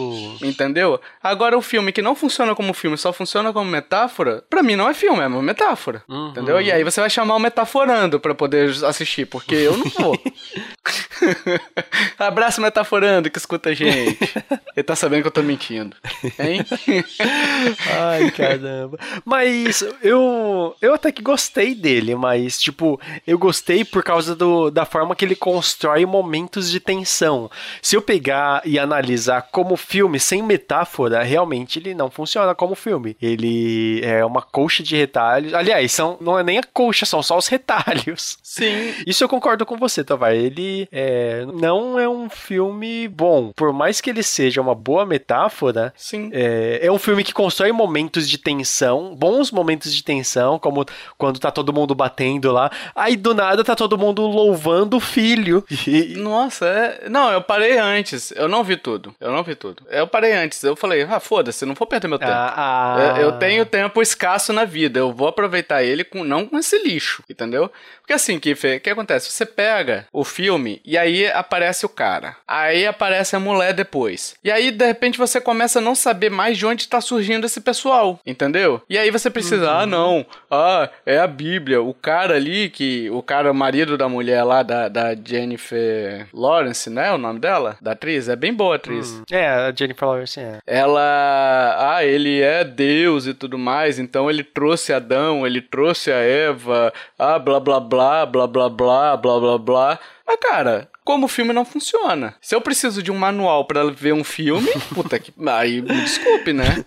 Entendeu? 0.43 1.01
Agora, 1.23 1.57
o 1.57 1.63
filme 1.63 1.93
que 1.93 2.03
não 2.03 2.15
funciona 2.15 2.55
como 2.55 2.73
filme, 2.73 2.97
só 2.97 3.13
funciona 3.13 3.53
como 3.53 3.71
metáfora, 3.71 4.45
pra 4.49 4.63
mim 4.63 4.77
não 4.77 4.89
é 4.89 4.95
filme, 4.95 5.21
é 5.21 5.27
uma 5.27 5.43
metáfora. 5.43 6.03
Uhum. 6.09 6.29
Entendeu? 6.31 6.61
E 6.61 6.71
aí 6.71 6.85
você 6.85 7.01
vai 7.01 7.11
chamar 7.11 7.37
o 7.37 7.41
metaforando 7.41 8.21
pra 8.21 8.35
poder 8.35 8.71
assistir, 8.85 9.27
porque 9.27 9.55
eu 9.55 9.77
não 9.77 9.87
vou. 9.91 10.19
Abraço 12.19 12.61
metaforando 12.61 13.31
que 13.31 13.39
escuta 13.39 13.71
a 13.71 13.75
gente. 13.75 14.19
Ele 14.77 14.85
tá 14.85 14.95
sabendo 14.95 15.23
que 15.23 15.29
eu 15.29 15.33
tô 15.33 15.43
mentindo. 15.43 15.97
Hein? 16.39 16.65
Ai, 17.99 18.31
caramba. 18.31 18.99
Mas 19.25 19.83
eu, 20.03 20.75
eu 20.81 20.95
até 20.95 21.11
que 21.13 21.23
gostei 21.23 21.75
dele, 21.75 22.15
mas, 22.15 22.59
tipo, 22.59 23.01
eu 23.27 23.39
gostei 23.39 23.85
por 23.85 24.03
causa 24.03 24.35
do, 24.35 24.71
da 24.71 24.85
forma 24.85 25.15
que 25.15 25.25
ele 25.25 25.37
constrói 25.37 26.05
momentos 26.05 26.71
de 26.71 26.81
tensão. 26.81 27.51
Se 27.83 27.97
eu 27.97 28.03
pegar 28.03 28.63
e 28.65 28.79
analisar 28.79 29.49
como 29.51 29.77
filme, 29.77 30.19
sem 30.19 30.43
metáfora, 30.43 31.23
realmente 31.23 31.79
ele 31.79 31.95
não 31.95 32.11
funciona 32.11 32.55
como 32.55 32.75
filme. 32.75 33.17
Ele 33.21 34.01
é 34.03 34.25
uma 34.25 34.43
colcha 34.43 34.83
de 34.83 34.97
retalhos. 34.97 35.55
Aliás, 35.55 35.93
são, 35.93 36.17
não 36.21 36.39
é 36.39 36.43
nem 36.43 36.59
a 36.59 36.63
colcha, 36.63 37.07
são 37.07 37.23
só 37.23 37.37
os 37.37 37.49
retalhos. 37.49 38.39
Sim. 38.43 38.95
Isso 39.07 39.23
eu 39.23 39.29
concordo 39.29 39.67
com 39.67 39.77
você, 39.77 40.05
Tovar. 40.05 40.35
Ele 40.35 40.89
é, 40.93 41.47
não 41.55 41.99
é 41.99 42.09
um 42.09 42.29
filme 42.29 43.09
bom. 43.09 43.53
Por 43.55 43.73
mais 43.73 44.01
que 44.01 44.11
ele 44.11 44.23
seja 44.23 44.61
uma 44.61 44.75
boa 44.75 45.05
metáfora, 45.07 45.93
Sim. 45.97 46.31
É, 46.33 46.66
é 46.83 46.91
um 46.91 46.99
filme 46.99 47.25
que 47.25 47.33
constrói 47.33 47.73
momentos 47.73 48.29
de 48.29 48.39
tensão, 48.39 49.15
bons 49.15 49.51
momentos 49.51 49.95
de 49.95 50.03
tensão, 50.03 50.59
como 50.59 50.85
quando 51.19 51.39
tá 51.39 51.51
todo 51.51 51.73
mundo 51.73 51.95
batendo 51.95 52.53
lá. 52.53 52.71
Aí 52.95 53.17
do 53.17 53.35
nada 53.35 53.65
tá 53.65 53.75
todo 53.75 53.99
mundo 53.99 54.23
louvando 54.27 54.97
o 54.97 55.01
filho. 55.01 55.65
E... 55.87 56.15
Nossa, 56.17 56.67
é... 56.67 57.09
não, 57.09 57.31
eu 57.31 57.41
parei 57.41 57.79
antes. 57.79 58.33
Eu 58.33 58.49
não 58.49 58.65
vi 58.65 58.77
tudo. 58.77 59.15
Eu 59.21 59.33
não 59.33 59.43
vi 59.43 59.55
tudo. 59.55 59.85
Eu 59.91 60.07
parei 60.07 60.33
antes. 60.33 60.63
Eu 60.63 60.77
falei, 60.77 61.03
ah, 61.03 61.21
foda-se, 61.21 61.65
não 61.65 61.75
vou 61.75 61.87
perder 61.87 62.09
meu 62.09 62.19
tempo. 62.19 62.33
Ah, 62.33 63.15
ah... 63.15 63.21
Eu, 63.21 63.33
tenho 63.33 63.65
tempo 63.67 64.03
escasso 64.03 64.53
na 64.53 64.65
vida. 64.65 64.99
Eu 64.99 65.13
vou 65.13 65.29
aproveitar 65.29 65.83
ele 65.83 66.05
com 66.05 66.25
não 66.25 66.47
com 66.47 66.59
esse 66.59 66.79
lixo, 66.83 67.23
entendeu? 67.29 67.71
Porque 68.01 68.13
assim, 68.13 68.39
Kiffer, 68.39 68.79
o 68.79 68.81
que 68.81 68.91
acontece? 68.91 69.31
Você 69.31 69.45
pega 69.45 70.07
o 70.13 70.25
filme 70.25 70.81
e 70.85 70.97
aí 70.97 71.27
aparece 71.27 71.85
o 71.85 71.89
cara. 71.89 72.37
Aí 72.47 72.87
aparece 72.87 73.35
a 73.37 73.41
mulher 73.41 73.73
depois. 73.73 74.37
E 74.43 74.51
aí, 74.51 74.71
de 74.71 74.87
repente, 74.87 75.19
você 75.19 75.41
começa 75.41 75.79
a 75.79 75.83
não 75.83 75.95
saber 75.95 76.31
mais 76.31 76.56
de 76.57 76.67
onde 76.67 76.89
tá 76.89 77.01
surgindo 77.01 77.47
esse 77.47 77.61
pessoal, 77.61 78.19
entendeu? 78.27 78.83
E 78.89 78.99
aí 78.99 79.11
você 79.11 79.31
precisa, 79.31 79.67
uhum. 79.67 79.79
ah, 79.79 79.87
não, 79.87 80.27
ah, 80.51 80.91
é 81.05 81.19
a 81.19 81.27
Bíblia. 81.27 81.81
O 81.83 81.95
cara 81.95 82.35
ali, 82.35 82.71
que. 82.71 83.09
O 83.11 83.23
cara, 83.23 83.51
o 83.51 83.55
marido 83.55 83.97
da 83.97 84.09
mulher 84.09 84.43
lá, 84.43 84.63
da, 84.63 84.89
da 84.89 85.15
Jennifer 85.15 86.27
Lawrence, 86.33 86.89
né? 86.91 87.13
O 87.13 87.19
nome 87.19 87.39
dela? 87.39 87.77
Da 87.81 87.93
atriz? 87.93 88.29
É 88.29 88.37
bem 88.37 88.53
boa 88.53 88.77
atriz. 88.77 89.13
Hum. 89.13 89.23
É, 89.31 89.49
a 89.49 89.73
Jennifer 89.73 90.09
Lawrence 90.09 90.41
é. 90.41 90.59
Ela. 90.67 91.77
Ah, 91.79 92.05
ele 92.05 92.41
é 92.41 92.65
Deus 92.65 93.27
e 93.27 93.35
tudo 93.35 93.59
mais, 93.59 93.99
então 93.99 94.31
ele 94.31 94.43
trouxe 94.43 94.93
Adão, 94.93 95.47
ele 95.47 95.61
trouxe 95.61 96.11
a 96.11 96.17
Eva, 96.17 96.93
ah, 97.19 97.39
blá 97.39 97.61
blá 97.61 97.81
blá 97.81 98.27
blá, 98.27 98.27
blá 98.27 98.47
blá 98.47 98.69
blá, 98.69 99.17
blá 99.17 99.41
blá 99.41 99.59
blá. 99.59 99.99
Mas, 100.27 100.39
cara, 100.41 100.89
como 101.07 101.27
o 101.27 101.29
filme 101.29 101.53
não 101.53 101.65
funciona. 101.65 102.35
Se 102.41 102.53
eu 102.53 102.61
preciso 102.61 103.01
de 103.01 103.13
um 103.13 103.17
manual 103.17 103.65
para 103.65 103.89
ver 103.93 104.13
um 104.13 104.25
filme, 104.25 104.69
puta 104.93 105.19
que. 105.21 105.33
Aí 105.47 105.81
me 105.81 106.03
desculpe, 106.03 106.53
né? 106.53 106.85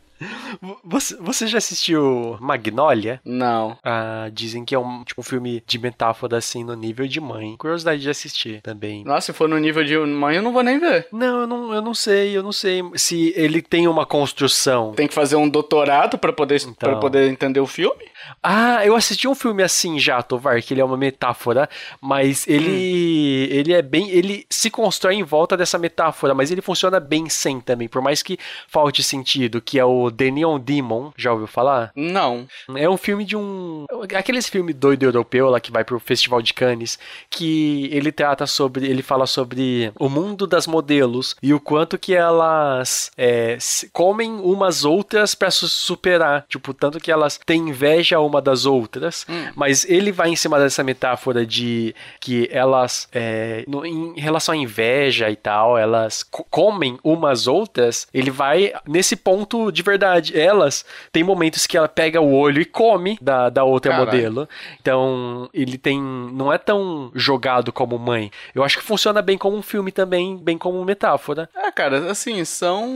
Você, 0.84 1.16
você 1.18 1.48
já 1.48 1.58
assistiu 1.58 2.38
Magnolia? 2.40 3.22
Não. 3.24 3.78
Ah, 3.84 4.30
dizem 4.32 4.66
que 4.66 4.76
é 4.76 4.80
um, 4.80 5.04
tipo, 5.04 5.22
um 5.22 5.24
filme 5.24 5.64
de 5.66 5.80
metáfora 5.80 6.38
assim 6.38 6.64
no 6.64 6.76
nível 6.76 7.08
de 7.08 7.20
mãe. 7.20 7.56
Curiosidade 7.58 8.02
de 8.02 8.10
assistir 8.10 8.62
também. 8.62 9.04
Nossa, 9.04 9.28
se 9.28 9.34
for 9.34 9.48
no 9.48 9.58
nível 9.58 9.84
de 9.84 9.98
mãe, 9.98 10.38
eu 10.38 10.42
não 10.42 10.52
vou 10.52 10.64
nem 10.64 10.80
ver. 10.80 11.08
Não, 11.12 11.42
eu 11.42 11.48
não, 11.48 11.74
eu 11.74 11.82
não 11.82 11.94
sei, 11.94 12.36
eu 12.36 12.44
não 12.44 12.52
sei 12.52 12.82
se 12.96 13.34
ele 13.36 13.62
tem 13.62 13.88
uma 13.88 14.06
construção. 14.06 14.94
Tem 14.94 15.08
que 15.08 15.14
fazer 15.14 15.36
um 15.36 15.48
doutorado 15.48 16.18
para 16.18 16.34
poder, 16.34 16.62
então... 16.62 16.90
Pra 16.90 16.96
poder 16.96 17.30
entender 17.30 17.60
o 17.60 17.68
filme? 17.68 18.06
Ah, 18.42 18.86
eu 18.86 18.96
assisti 18.96 19.28
um 19.28 19.36
filme 19.36 19.64
assim 19.64 20.00
já, 20.00 20.22
Tovar, 20.22 20.62
que 20.62 20.74
ele 20.74 20.82
é 20.82 20.86
uma 20.86 20.98
metáfora, 20.98 21.70
mas 22.02 22.48
ele 22.48 23.48
hum. 23.52 23.56
ele 23.56 23.74
é 23.74 23.82
bem, 23.82 24.10
ele 24.10 24.46
se 24.50 24.70
constrói 24.70 25.16
em 25.16 25.24
volta 25.24 25.56
dessa 25.58 25.78
metáfora, 25.78 26.34
mas 26.34 26.52
ele 26.52 26.62
funciona 26.62 27.00
bem 27.00 27.30
sem 27.30 27.60
também, 27.60 27.88
por 27.88 28.02
mais 28.02 28.22
que 28.22 28.38
falte 28.68 29.04
sentido, 29.04 29.62
que 29.62 29.80
é 29.80 29.86
o 29.86 30.09
The 30.12 30.32
Neon 30.32 30.60
Demon, 30.60 31.12
já 31.17 31.32
ouviu 31.32 31.48
falar? 31.48 31.91
Não. 31.95 32.48
É 32.76 32.89
um 32.89 32.98
filme 32.98 33.26
de 33.26 33.36
um. 33.36 33.86
Aqueles 34.15 34.48
filme 34.48 34.74
doido 34.74 35.04
europeu 35.04 35.50
lá 35.50 35.60
que 35.60 35.72
vai 35.72 35.84
pro 35.84 36.00
Festival 36.00 36.41
de 36.41 36.54
Cannes, 36.54 37.00
que 37.30 37.89
ele 37.91 38.12
trata 38.12 38.45
sobre. 38.45 38.88
Ele 38.88 39.02
fala 39.02 39.26
sobre 39.26 39.91
o 40.00 40.10
mundo 40.10 40.48
das 40.48 40.67
modelos 40.67 41.36
e 41.41 41.54
o 41.54 41.60
quanto 41.60 41.98
que 41.98 42.15
elas 42.15 43.12
é, 43.17 43.58
comem 43.93 44.32
umas 44.32 44.84
outras 44.84 45.36
para 45.36 45.52
se 45.52 45.67
superar. 45.69 46.45
Tipo, 46.48 46.74
tanto 46.74 47.00
que 47.00 47.12
elas 47.12 47.39
têm 47.45 47.69
inveja 47.69 48.19
uma 48.19 48.41
das 48.41 48.65
outras. 48.65 49.26
Hum. 49.30 49.52
Mas 49.56 49.86
ele 49.89 50.12
vai 50.12 50.30
em 50.30 50.36
cima 50.36 50.60
dessa 50.60 50.84
metáfora 50.84 51.45
de 51.45 51.95
que 52.19 52.50
elas, 52.52 53.08
é, 53.12 53.63
no, 53.67 53.86
em 53.86 54.19
relação 54.19 54.54
à 54.54 54.58
inveja 54.58 55.30
e 55.30 55.36
tal, 55.36 55.78
elas 55.78 56.24
comem 56.50 56.98
umas 57.04 57.48
outras. 57.48 58.08
Ele 58.13 58.32
vai 58.32 58.74
nesse 58.88 59.15
ponto 59.15 59.72
de 59.72 59.84
verdade 59.84 59.99
verdade. 60.00 60.40
Elas 60.40 60.86
tem 61.12 61.24
momentos 61.24 61.68
que 61.68 61.78
ela 61.78 61.88
pega 61.88 62.22
o 62.22 62.34
olho 62.34 62.62
e 62.62 62.66
come 62.66 63.18
da, 63.22 63.50
da 63.50 63.64
outra 63.64 63.92
Caralho. 63.92 64.12
modelo. 64.12 64.50
Então, 64.82 65.50
ele 65.54 65.78
tem. 65.78 66.02
Não 66.02 66.52
é 66.52 66.58
tão 66.58 67.12
jogado 67.14 67.72
como 67.74 68.00
mãe. 68.00 68.32
Eu 68.56 68.64
acho 68.64 68.78
que 68.78 68.84
funciona 68.84 69.22
bem 69.22 69.38
como 69.38 69.58
um 69.58 69.62
filme 69.62 69.92
também, 69.92 70.38
bem 70.38 70.58
como 70.58 70.84
metáfora. 70.86 71.50
É, 71.56 71.72
cara, 71.72 72.10
assim, 72.10 72.44
são. 72.46 72.88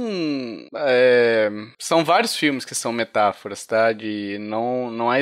É, 0.75 1.51
são 1.77 2.03
vários 2.05 2.35
filmes 2.35 2.63
que 2.63 2.73
são 2.73 2.93
metáforas, 2.93 3.65
tá? 3.65 3.91
De. 3.91 4.37
Não, 4.39 4.89
não, 4.89 5.13
é, 5.13 5.19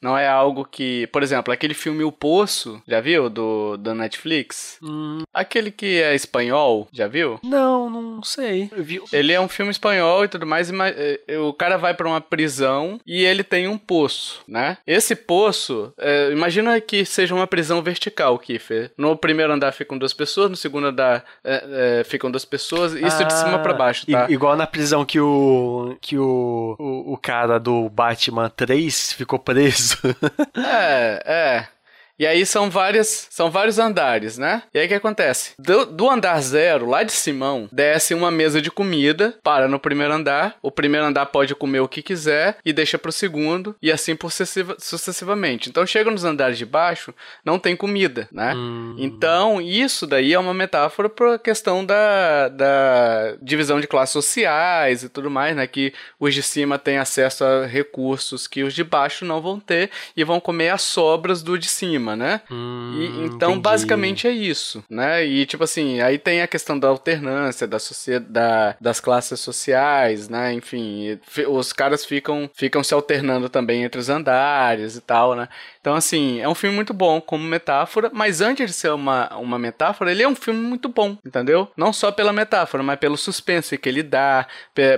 não 0.00 0.16
é 0.16 0.28
algo 0.28 0.64
que. 0.64 1.06
Por 1.08 1.22
exemplo, 1.22 1.52
aquele 1.52 1.74
filme 1.74 2.04
O 2.04 2.12
Poço, 2.12 2.80
já 2.86 3.00
viu? 3.00 3.28
Do, 3.28 3.76
do 3.76 3.94
Netflix? 3.94 4.78
Hum. 4.82 5.22
Aquele 5.32 5.70
que 5.70 6.00
é 6.00 6.14
espanhol, 6.14 6.86
já 6.92 7.08
viu? 7.08 7.40
Não, 7.42 7.90
não 7.90 8.22
sei. 8.22 8.70
Ele 9.12 9.32
é 9.32 9.40
um 9.40 9.48
filme 9.48 9.70
espanhol 9.70 10.24
e 10.24 10.28
tudo 10.28 10.46
mais, 10.46 10.70
o 11.48 11.52
cara 11.52 11.76
vai 11.76 11.94
para 11.94 12.08
uma 12.08 12.20
prisão 12.20 13.00
e 13.06 13.24
ele 13.24 13.42
tem 13.42 13.68
um 13.68 13.78
poço, 13.78 14.42
né? 14.46 14.78
Esse 14.86 15.14
poço, 15.14 15.92
é, 15.98 16.30
imagina 16.30 16.80
que 16.80 17.04
seja 17.04 17.34
uma 17.34 17.46
prisão 17.46 17.82
vertical, 17.82 18.38
Kiffer. 18.38 18.90
No 18.96 19.16
primeiro 19.16 19.52
andar 19.52 19.72
ficam 19.72 19.98
duas 19.98 20.12
pessoas, 20.12 20.50
no 20.50 20.56
segundo 20.56 20.88
andar 20.88 21.24
é, 21.42 22.00
é, 22.00 22.04
ficam 22.04 22.30
duas 22.30 22.44
pessoas, 22.44 22.92
isso 22.94 23.22
ah, 23.22 23.24
de 23.24 23.32
cima 23.32 23.58
para 23.58 23.74
baixo, 23.74 24.06
tá? 24.06 24.26
Igual 24.30 24.56
na 24.56 24.66
prisão 24.66 25.04
que 25.04 25.20
o 25.20 25.96
que 26.00 26.18
o, 26.18 26.76
o, 26.78 27.12
o 27.14 27.18
cara 27.18 27.58
do 27.58 27.88
Batman 27.88 28.48
3 28.48 29.12
ficou 29.12 29.38
preso. 29.38 29.98
é, 30.56 31.22
é. 31.24 31.73
E 32.18 32.26
aí 32.26 32.46
são 32.46 32.70
várias, 32.70 33.26
são 33.30 33.50
vários 33.50 33.78
andares, 33.78 34.38
né? 34.38 34.62
E 34.72 34.78
aí 34.78 34.86
o 34.86 34.88
que 34.88 34.94
acontece? 34.94 35.52
Do, 35.58 35.84
do, 35.84 36.08
andar 36.08 36.40
zero, 36.40 36.88
lá 36.88 37.02
de 37.02 37.12
Simão, 37.12 37.68
desce 37.72 38.14
uma 38.14 38.30
mesa 38.30 38.62
de 38.62 38.70
comida, 38.70 39.34
para 39.42 39.66
no 39.66 39.80
primeiro 39.80 40.12
andar. 40.12 40.56
O 40.62 40.70
primeiro 40.70 41.06
andar 41.06 41.26
pode 41.26 41.54
comer 41.54 41.80
o 41.80 41.88
que 41.88 42.02
quiser 42.02 42.58
e 42.64 42.72
deixa 42.72 42.98
pro 42.98 43.10
segundo, 43.10 43.74
e 43.82 43.90
assim 43.90 44.16
sucessiva, 44.20 44.76
sucessivamente. 44.78 45.68
Então 45.68 45.84
chega 45.84 46.10
nos 46.10 46.24
andares 46.24 46.56
de 46.56 46.64
baixo, 46.64 47.12
não 47.44 47.58
tem 47.58 47.74
comida, 47.74 48.28
né? 48.30 48.54
Hum. 48.54 48.94
Então 48.98 49.60
isso 49.60 50.06
daí 50.06 50.32
é 50.32 50.38
uma 50.38 50.54
metáfora 50.54 51.08
para 51.08 51.34
a 51.34 51.38
questão 51.38 51.84
da, 51.84 52.48
da 52.48 53.34
divisão 53.42 53.80
de 53.80 53.88
classes 53.88 54.12
sociais 54.12 55.02
e 55.02 55.08
tudo 55.08 55.30
mais, 55.30 55.56
né? 55.56 55.66
Que 55.66 55.92
os 56.20 56.32
de 56.32 56.42
cima 56.42 56.78
têm 56.78 56.98
acesso 56.98 57.44
a 57.44 57.66
recursos 57.66 58.46
que 58.46 58.62
os 58.62 58.72
de 58.72 58.84
baixo 58.84 59.24
não 59.24 59.42
vão 59.42 59.58
ter 59.58 59.90
e 60.16 60.22
vão 60.22 60.38
comer 60.38 60.68
as 60.68 60.82
sobras 60.82 61.42
do 61.42 61.58
de 61.58 61.68
cima 61.68 62.03
cima, 62.04 62.14
né? 62.14 62.42
Hum, 62.50 62.92
e, 62.94 63.26
então, 63.26 63.52
entendi. 63.52 63.62
basicamente 63.62 64.28
é 64.28 64.30
isso, 64.30 64.84
né? 64.88 65.24
E, 65.24 65.46
tipo 65.46 65.64
assim, 65.64 66.00
aí 66.00 66.18
tem 66.18 66.42
a 66.42 66.46
questão 66.46 66.78
da 66.78 66.88
alternância, 66.88 67.66
da 67.66 67.78
sociedade, 67.78 68.76
das 68.80 69.00
classes 69.00 69.40
sociais, 69.40 70.28
né? 70.28 70.52
Enfim, 70.52 71.18
os 71.48 71.72
caras 71.72 72.04
ficam, 72.04 72.50
ficam 72.54 72.84
se 72.84 72.92
alternando 72.92 73.48
também 73.48 73.82
entre 73.84 73.98
os 73.98 74.10
andares 74.10 74.96
e 74.96 75.00
tal, 75.00 75.34
né? 75.34 75.48
Então, 75.80 75.94
assim, 75.94 76.40
é 76.40 76.48
um 76.48 76.54
filme 76.54 76.76
muito 76.76 76.92
bom 76.92 77.20
como 77.20 77.44
metáfora, 77.44 78.10
mas 78.12 78.40
antes 78.40 78.70
de 78.70 78.76
ser 78.76 78.90
uma, 78.90 79.34
uma 79.36 79.58
metáfora, 79.58 80.10
ele 80.10 80.22
é 80.22 80.28
um 80.28 80.34
filme 80.34 80.60
muito 80.60 80.88
bom, 80.88 81.16
entendeu? 81.24 81.70
Não 81.76 81.92
só 81.92 82.12
pela 82.12 82.32
metáfora, 82.32 82.82
mas 82.82 82.98
pelo 82.98 83.16
suspense 83.16 83.78
que 83.78 83.88
ele 83.88 84.02
dá, 84.02 84.46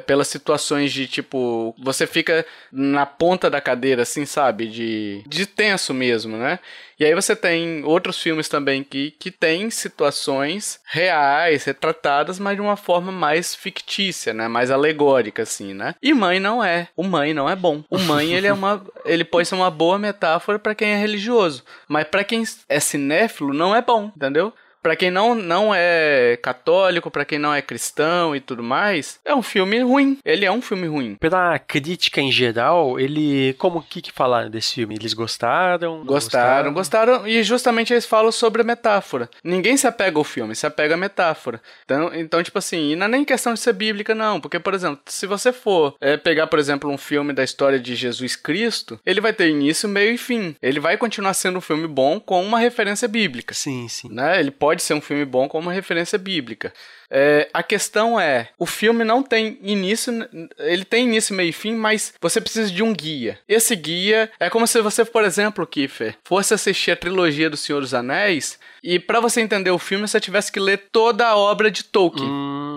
pelas 0.06 0.28
situações 0.28 0.92
de, 0.92 1.06
tipo, 1.06 1.74
você 1.78 2.06
fica 2.06 2.44
na 2.72 3.06
ponta 3.06 3.48
da 3.48 3.60
cadeira, 3.60 4.02
assim, 4.02 4.24
sabe? 4.24 4.66
De, 4.66 5.22
de 5.26 5.46
tenso 5.46 5.94
mesmo, 5.94 6.36
né? 6.36 6.58
E 6.98 7.04
aí 7.04 7.14
você 7.14 7.36
tem 7.36 7.84
outros 7.84 8.20
filmes 8.20 8.48
também 8.48 8.82
que, 8.82 9.10
que 9.12 9.30
tem 9.30 9.70
situações 9.70 10.80
reais, 10.86 11.64
retratadas, 11.64 12.38
mas 12.38 12.56
de 12.56 12.62
uma 12.62 12.76
forma 12.76 13.12
mais 13.12 13.54
fictícia, 13.54 14.32
né? 14.32 14.48
Mais 14.48 14.70
alegórica, 14.70 15.42
assim, 15.42 15.74
né? 15.74 15.94
E 16.02 16.14
Mãe 16.14 16.40
não 16.40 16.64
é. 16.64 16.88
O 16.96 17.02
Mãe 17.02 17.34
não 17.34 17.48
é 17.48 17.54
bom. 17.54 17.84
O 17.90 17.98
Mãe, 17.98 18.32
ele 18.32 18.46
é 18.46 18.52
uma... 18.52 18.82
ele 19.04 19.24
pode 19.24 19.46
ser 19.46 19.54
uma 19.54 19.70
boa 19.70 19.98
metáfora 19.98 20.58
para 20.58 20.74
quem 20.74 20.88
é 20.88 20.96
religioso. 20.96 21.62
Mas 21.86 22.06
para 22.08 22.24
quem 22.24 22.44
é 22.68 22.80
cinéfilo, 22.80 23.52
não 23.52 23.76
é 23.76 23.82
bom, 23.82 24.10
entendeu? 24.16 24.52
Para 24.86 24.94
quem 24.94 25.10
não, 25.10 25.34
não 25.34 25.74
é 25.74 26.38
católico, 26.40 27.10
para 27.10 27.24
quem 27.24 27.40
não 27.40 27.52
é 27.52 27.60
cristão 27.60 28.36
e 28.36 28.40
tudo 28.40 28.62
mais, 28.62 29.18
é 29.24 29.34
um 29.34 29.42
filme 29.42 29.80
ruim. 29.80 30.16
Ele 30.24 30.44
é 30.44 30.52
um 30.52 30.62
filme 30.62 30.86
ruim. 30.86 31.16
Pela 31.16 31.58
crítica 31.58 32.20
em 32.20 32.30
geral, 32.30 33.00
ele. 33.00 33.52
Como 33.54 33.82
que, 33.82 34.00
que 34.00 34.12
falaram 34.12 34.48
desse 34.48 34.74
filme? 34.74 34.94
Eles 34.94 35.12
gostaram? 35.12 36.04
Gostaram, 36.04 36.72
gostaram, 36.72 37.12
gostaram. 37.12 37.26
E 37.26 37.42
justamente 37.42 37.92
eles 37.92 38.06
falam 38.06 38.30
sobre 38.30 38.62
a 38.62 38.64
metáfora. 38.64 39.28
Ninguém 39.42 39.76
se 39.76 39.88
apega 39.88 40.18
ao 40.18 40.22
filme, 40.22 40.54
se 40.54 40.64
apega 40.64 40.94
à 40.94 40.96
metáfora. 40.96 41.60
Então, 41.84 42.14
então 42.14 42.40
tipo 42.40 42.58
assim, 42.60 42.92
e 42.92 42.94
não 42.96 43.06
é 43.06 43.08
nem 43.08 43.24
questão 43.24 43.54
de 43.54 43.58
ser 43.58 43.72
bíblica, 43.72 44.14
não. 44.14 44.40
Porque, 44.40 44.60
por 44.60 44.72
exemplo, 44.72 45.00
se 45.06 45.26
você 45.26 45.52
for 45.52 45.96
é, 46.00 46.16
pegar, 46.16 46.46
por 46.46 46.60
exemplo, 46.60 46.88
um 46.88 46.98
filme 46.98 47.32
da 47.32 47.42
história 47.42 47.80
de 47.80 47.96
Jesus 47.96 48.36
Cristo, 48.36 49.00
ele 49.04 49.20
vai 49.20 49.32
ter 49.32 49.48
início, 49.48 49.88
meio 49.88 50.12
e 50.12 50.18
fim. 50.18 50.54
Ele 50.62 50.78
vai 50.78 50.96
continuar 50.96 51.34
sendo 51.34 51.58
um 51.58 51.60
filme 51.60 51.88
bom 51.88 52.20
com 52.20 52.40
uma 52.40 52.60
referência 52.60 53.08
bíblica. 53.08 53.52
Sim, 53.52 53.88
sim. 53.88 54.08
Né? 54.12 54.38
Ele 54.38 54.52
pode 54.52 54.75
pode 54.76 54.82
ser 54.82 54.92
um 54.92 55.00
filme 55.00 55.24
bom 55.24 55.48
como 55.48 55.68
uma 55.68 55.72
referência 55.72 56.18
bíblica. 56.18 56.72
É, 57.10 57.48
a 57.54 57.62
questão 57.62 58.20
é, 58.20 58.50
o 58.58 58.66
filme 58.66 59.04
não 59.04 59.22
tem 59.22 59.58
início, 59.62 60.12
ele 60.58 60.84
tem 60.84 61.06
início, 61.06 61.34
meio 61.34 61.48
e 61.48 61.52
fim, 61.52 61.74
mas 61.74 62.12
você 62.20 62.40
precisa 62.40 62.70
de 62.70 62.82
um 62.82 62.92
guia. 62.92 63.38
Esse 63.48 63.74
guia 63.74 64.30
é 64.38 64.50
como 64.50 64.66
se 64.66 64.80
você, 64.82 65.04
por 65.04 65.24
exemplo, 65.24 65.66
Kiefer, 65.66 66.16
fosse 66.24 66.52
assistir 66.52 66.90
a 66.90 66.96
trilogia 66.96 67.48
do 67.48 67.56
Senhor 67.56 67.80
dos 67.80 67.94
Anéis 67.94 68.58
e 68.82 68.98
para 68.98 69.20
você 69.20 69.40
entender 69.40 69.70
o 69.70 69.78
filme 69.78 70.06
você 70.06 70.20
tivesse 70.20 70.52
que 70.52 70.60
ler 70.60 70.88
toda 70.92 71.26
a 71.26 71.36
obra 71.36 71.70
de 71.70 71.84
Tolkien. 71.84 72.28
Hum, 72.28 72.75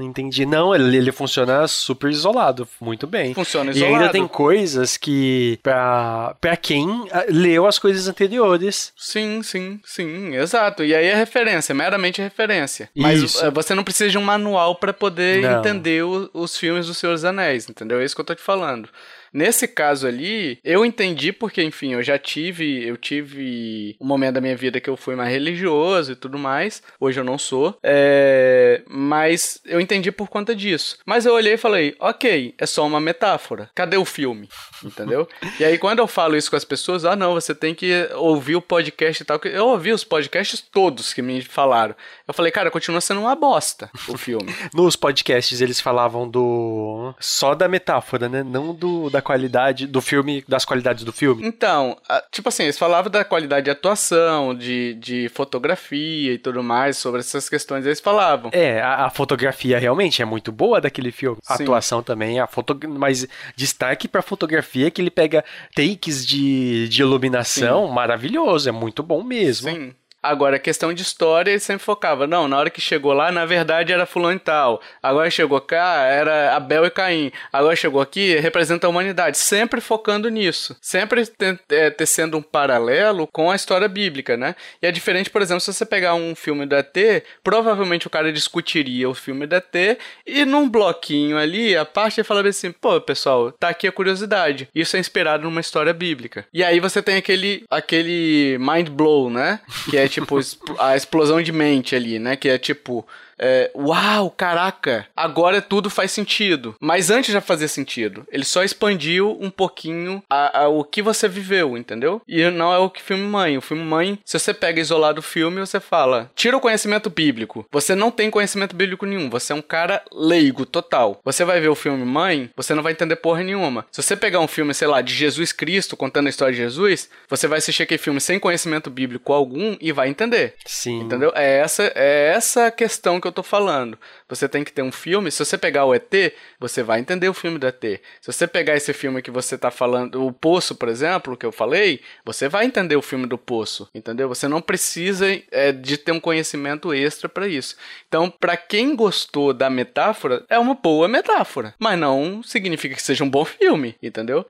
entendi. 0.00 0.46
Não, 0.46 0.74
ele, 0.74 0.96
ele 0.96 1.12
funciona 1.12 1.66
super 1.68 2.10
isolado, 2.10 2.68
muito 2.80 3.06
bem. 3.06 3.34
Funciona 3.34 3.70
isolado. 3.70 3.92
E 3.92 3.96
ainda 3.96 4.10
tem 4.10 4.26
coisas 4.26 4.96
que, 4.96 5.58
pra, 5.62 6.34
pra 6.40 6.56
quem 6.56 7.08
ah, 7.10 7.24
leu 7.28 7.66
as 7.66 7.78
coisas 7.78 8.08
anteriores. 8.08 8.92
Sim, 8.96 9.42
sim, 9.42 9.80
sim, 9.84 10.34
exato. 10.34 10.84
E 10.84 10.94
aí 10.94 11.06
é 11.06 11.14
referência, 11.14 11.74
meramente 11.74 12.20
referência. 12.20 12.88
Mas 12.94 13.22
Isso. 13.22 13.44
Eh, 13.44 13.50
você 13.50 13.74
não 13.74 13.84
precisa 13.84 14.10
de 14.10 14.18
um 14.18 14.22
manual 14.22 14.76
para 14.76 14.92
poder 14.92 15.42
não. 15.42 15.58
entender 15.58 16.04
o, 16.04 16.30
os 16.32 16.56
filmes 16.56 16.86
do 16.86 16.94
Senhor 16.94 17.12
dos 17.12 17.24
Anéis, 17.24 17.68
entendeu? 17.68 18.00
É 18.00 18.04
isso 18.04 18.14
que 18.14 18.20
eu 18.20 18.24
tô 18.26 18.34
te 18.34 18.42
falando. 18.42 18.88
Nesse 19.36 19.68
caso 19.68 20.06
ali, 20.06 20.58
eu 20.64 20.82
entendi 20.82 21.30
porque, 21.30 21.62
enfim, 21.62 21.92
eu 21.92 22.02
já 22.02 22.18
tive, 22.18 22.82
eu 22.88 22.96
tive 22.96 23.94
um 24.00 24.06
momento 24.06 24.36
da 24.36 24.40
minha 24.40 24.56
vida 24.56 24.80
que 24.80 24.88
eu 24.88 24.96
fui 24.96 25.14
mais 25.14 25.30
religioso 25.30 26.12
e 26.12 26.16
tudo 26.16 26.38
mais. 26.38 26.82
Hoje 26.98 27.20
eu 27.20 27.24
não 27.24 27.36
sou. 27.36 27.76
É... 27.82 28.80
Mas 28.88 29.60
eu 29.66 29.78
entendi 29.78 30.10
por 30.10 30.28
conta 30.28 30.56
disso. 30.56 30.96
Mas 31.04 31.26
eu 31.26 31.34
olhei 31.34 31.52
e 31.52 31.58
falei, 31.58 31.94
ok, 32.00 32.54
é 32.56 32.64
só 32.64 32.86
uma 32.86 32.98
metáfora. 32.98 33.68
Cadê 33.74 33.98
o 33.98 34.06
filme? 34.06 34.48
Entendeu? 34.82 35.28
e 35.60 35.64
aí 35.66 35.76
quando 35.76 35.98
eu 35.98 36.06
falo 36.06 36.34
isso 36.34 36.48
com 36.48 36.56
as 36.56 36.64
pessoas, 36.64 37.04
ah 37.04 37.14
não, 37.14 37.34
você 37.34 37.54
tem 37.54 37.74
que 37.74 38.08
ouvir 38.14 38.56
o 38.56 38.62
podcast 38.62 39.22
e 39.22 39.26
tal. 39.26 39.38
Eu 39.44 39.66
ouvi 39.66 39.92
os 39.92 40.02
podcasts 40.02 40.62
todos 40.62 41.12
que 41.12 41.20
me 41.20 41.42
falaram. 41.42 41.94
Eu 42.26 42.32
falei, 42.32 42.50
cara, 42.50 42.70
continua 42.70 43.02
sendo 43.02 43.20
uma 43.20 43.36
bosta 43.36 43.90
o 44.08 44.16
filme. 44.16 44.54
Nos 44.72 44.96
podcasts 44.96 45.60
eles 45.60 45.78
falavam 45.78 46.26
do 46.26 47.14
só 47.20 47.54
da 47.54 47.68
metáfora, 47.68 48.30
né? 48.30 48.42
Não 48.42 48.74
do 48.74 49.10
da 49.10 49.25
qualidade 49.26 49.88
do 49.88 50.00
filme, 50.00 50.44
das 50.46 50.64
qualidades 50.64 51.02
do 51.02 51.12
filme? 51.12 51.44
Então, 51.44 51.96
tipo 52.30 52.48
assim, 52.48 52.62
eles 52.62 52.78
falavam 52.78 53.10
da 53.10 53.24
qualidade 53.24 53.64
de 53.64 53.70
atuação, 53.70 54.54
de, 54.54 54.94
de 54.94 55.28
fotografia 55.30 56.34
e 56.34 56.38
tudo 56.38 56.62
mais, 56.62 56.96
sobre 56.96 57.18
essas 57.18 57.48
questões 57.48 57.84
eles 57.84 57.98
falavam. 57.98 58.52
É, 58.54 58.80
a, 58.80 59.06
a 59.06 59.10
fotografia 59.10 59.80
realmente 59.80 60.22
é 60.22 60.24
muito 60.24 60.52
boa 60.52 60.80
daquele 60.80 61.10
filme. 61.10 61.38
A 61.48 61.56
Sim. 61.56 61.64
atuação 61.64 62.04
também, 62.04 62.38
a 62.38 62.46
foto, 62.46 62.78
mas 62.88 63.26
destaque 63.56 64.06
pra 64.06 64.22
fotografia 64.22 64.92
que 64.92 65.02
ele 65.02 65.10
pega 65.10 65.44
takes 65.74 66.24
de, 66.24 66.88
de 66.88 67.02
iluminação 67.02 67.88
Sim. 67.88 67.92
maravilhoso, 67.92 68.68
é 68.68 68.72
muito 68.72 69.02
bom 69.02 69.24
mesmo. 69.24 69.70
Sim. 69.70 69.92
Agora, 70.26 70.58
questão 70.58 70.92
de 70.92 71.02
história, 71.02 71.52
ele 71.52 71.60
sempre 71.60 71.84
focava. 71.84 72.26
Não, 72.26 72.48
na 72.48 72.58
hora 72.58 72.68
que 72.68 72.80
chegou 72.80 73.12
lá, 73.12 73.30
na 73.30 73.46
verdade 73.46 73.92
era 73.92 74.04
fulano 74.06 74.36
e 74.36 74.40
tal. 74.40 74.82
Agora 75.00 75.30
chegou 75.30 75.60
cá, 75.60 76.02
era 76.02 76.56
Abel 76.56 76.84
e 76.84 76.90
Caim. 76.90 77.30
Agora 77.52 77.76
chegou 77.76 78.00
aqui, 78.00 78.34
representa 78.36 78.88
a 78.88 78.90
humanidade. 78.90 79.38
Sempre 79.38 79.80
focando 79.80 80.28
nisso. 80.28 80.76
Sempre 80.80 81.22
é, 81.70 81.90
tecendo 81.90 82.36
um 82.36 82.42
paralelo 82.42 83.28
com 83.28 83.52
a 83.52 83.54
história 83.54 83.86
bíblica, 83.86 84.36
né? 84.36 84.56
E 84.82 84.86
é 84.88 84.90
diferente, 84.90 85.30
por 85.30 85.42
exemplo, 85.42 85.60
se 85.60 85.72
você 85.72 85.86
pegar 85.86 86.14
um 86.14 86.34
filme 86.34 86.66
do 86.66 86.74
ET, 86.74 86.96
provavelmente 87.44 88.08
o 88.08 88.10
cara 88.10 88.32
discutiria 88.32 89.08
o 89.08 89.14
filme 89.14 89.46
do 89.46 89.54
ET 89.54 89.98
e 90.26 90.44
num 90.44 90.68
bloquinho 90.68 91.38
ali, 91.38 91.76
a 91.76 91.84
parte 91.84 92.18
ele 92.18 92.26
falaria 92.26 92.50
assim, 92.50 92.72
pô, 92.72 93.00
pessoal, 93.00 93.52
tá 93.52 93.68
aqui 93.68 93.86
a 93.86 93.92
curiosidade. 93.92 94.68
Isso 94.74 94.96
é 94.96 95.00
inspirado 95.00 95.44
numa 95.44 95.60
história 95.60 95.92
bíblica. 95.92 96.46
E 96.52 96.64
aí 96.64 96.80
você 96.80 97.00
tem 97.00 97.16
aquele, 97.16 97.64
aquele 97.70 98.58
mind 98.58 98.88
blow, 98.88 99.30
né? 99.30 99.60
Que 99.88 99.96
é 99.96 100.15
tipo, 100.20 100.38
a 100.78 100.96
explosão 100.96 101.42
de 101.42 101.52
mente 101.52 101.94
ali, 101.94 102.18
né? 102.18 102.36
Que 102.36 102.48
é 102.48 102.58
tipo, 102.58 103.06
é, 103.38 103.70
uau, 103.74 104.30
caraca, 104.30 105.06
agora 105.16 105.60
tudo 105.60 105.90
faz 105.90 106.10
sentido. 106.10 106.74
Mas 106.80 107.10
antes 107.10 107.32
já 107.32 107.40
fazia 107.40 107.68
sentido. 107.68 108.26
Ele 108.30 108.44
só 108.44 108.64
expandiu 108.64 109.36
um 109.40 109.50
pouquinho 109.50 110.22
a, 110.28 110.62
a, 110.62 110.68
o 110.68 110.84
que 110.84 111.02
você 111.02 111.28
viveu, 111.28 111.76
entendeu? 111.76 112.20
E 112.26 112.48
não 112.50 112.72
é 112.72 112.78
o 112.78 112.90
que 112.90 113.02
filme 113.02 113.24
mãe. 113.24 113.56
O 113.58 113.62
filme 113.62 113.82
mãe, 113.82 114.18
se 114.24 114.38
você 114.38 114.54
pega 114.54 114.80
isolado 114.80 115.20
o 115.20 115.22
filme, 115.22 115.60
você 115.60 115.80
fala, 115.80 116.30
tira 116.34 116.56
o 116.56 116.60
conhecimento 116.60 117.10
bíblico. 117.10 117.66
Você 117.70 117.94
não 117.94 118.10
tem 118.10 118.30
conhecimento 118.30 118.74
bíblico 118.74 119.06
nenhum. 119.06 119.28
Você 119.30 119.52
é 119.52 119.56
um 119.56 119.62
cara 119.62 120.02
leigo, 120.12 120.64
total. 120.64 121.20
Você 121.24 121.44
vai 121.44 121.60
ver 121.60 121.68
o 121.68 121.74
filme 121.74 122.04
mãe, 122.04 122.50
você 122.56 122.74
não 122.74 122.82
vai 122.82 122.92
entender 122.92 123.16
porra 123.16 123.42
nenhuma. 123.42 123.86
Se 123.90 124.02
você 124.02 124.16
pegar 124.16 124.40
um 124.40 124.48
filme, 124.48 124.74
sei 124.74 124.88
lá, 124.88 125.00
de 125.00 125.14
Jesus 125.14 125.52
Cristo 125.52 125.96
contando 125.96 126.26
a 126.26 126.30
história 126.30 126.54
de 126.54 126.60
Jesus, 126.60 127.08
você 127.28 127.46
vai 127.46 127.58
assistir 127.58 127.82
aquele 127.82 127.98
filme 127.98 128.20
sem 128.20 128.38
conhecimento 128.38 128.90
bíblico 128.90 129.32
algum 129.32 129.76
e 129.80 129.92
vai 129.92 130.08
entender. 130.08 130.54
Sim. 130.64 131.00
Entendeu? 131.00 131.32
É 131.34 131.58
essa, 131.58 131.92
é 131.94 132.32
essa 132.34 132.70
questão 132.70 133.20
que 133.20 133.25
eu 133.26 133.32
tô 133.32 133.42
falando. 133.42 133.98
Você 134.28 134.48
tem 134.48 134.64
que 134.64 134.72
ter 134.72 134.82
um 134.82 134.92
filme. 134.92 135.30
Se 135.30 135.44
você 135.44 135.56
pegar 135.56 135.84
o 135.84 135.94
ET, 135.94 136.12
você 136.58 136.82
vai 136.82 137.00
entender 137.00 137.28
o 137.28 137.34
filme 137.34 137.58
do 137.58 137.66
ET. 137.66 137.82
Se 138.20 138.32
você 138.32 138.46
pegar 138.46 138.76
esse 138.76 138.92
filme 138.92 139.22
que 139.22 139.30
você 139.30 139.56
tá 139.56 139.70
falando, 139.70 140.26
o 140.26 140.32
Poço, 140.32 140.74
por 140.74 140.88
exemplo, 140.88 141.36
que 141.36 141.46
eu 141.46 141.52
falei, 141.52 142.00
você 142.24 142.48
vai 142.48 142.64
entender 142.64 142.96
o 142.96 143.02
filme 143.02 143.26
do 143.26 143.38
Poço, 143.38 143.88
entendeu? 143.94 144.28
Você 144.28 144.48
não 144.48 144.60
precisa 144.60 145.26
é, 145.50 145.72
de 145.72 145.96
ter 145.96 146.12
um 146.12 146.20
conhecimento 146.20 146.92
extra 146.92 147.28
para 147.28 147.46
isso. 147.46 147.76
Então, 148.08 148.30
para 148.30 148.56
quem 148.56 148.96
gostou 148.96 149.52
da 149.52 149.70
metáfora, 149.70 150.44
é 150.48 150.58
uma 150.58 150.74
boa 150.74 151.08
metáfora, 151.08 151.74
mas 151.78 151.98
não 151.98 152.42
significa 152.42 152.94
que 152.94 153.02
seja 153.02 153.24
um 153.24 153.30
bom 153.30 153.44
filme, 153.44 153.94
entendeu? 154.02 154.44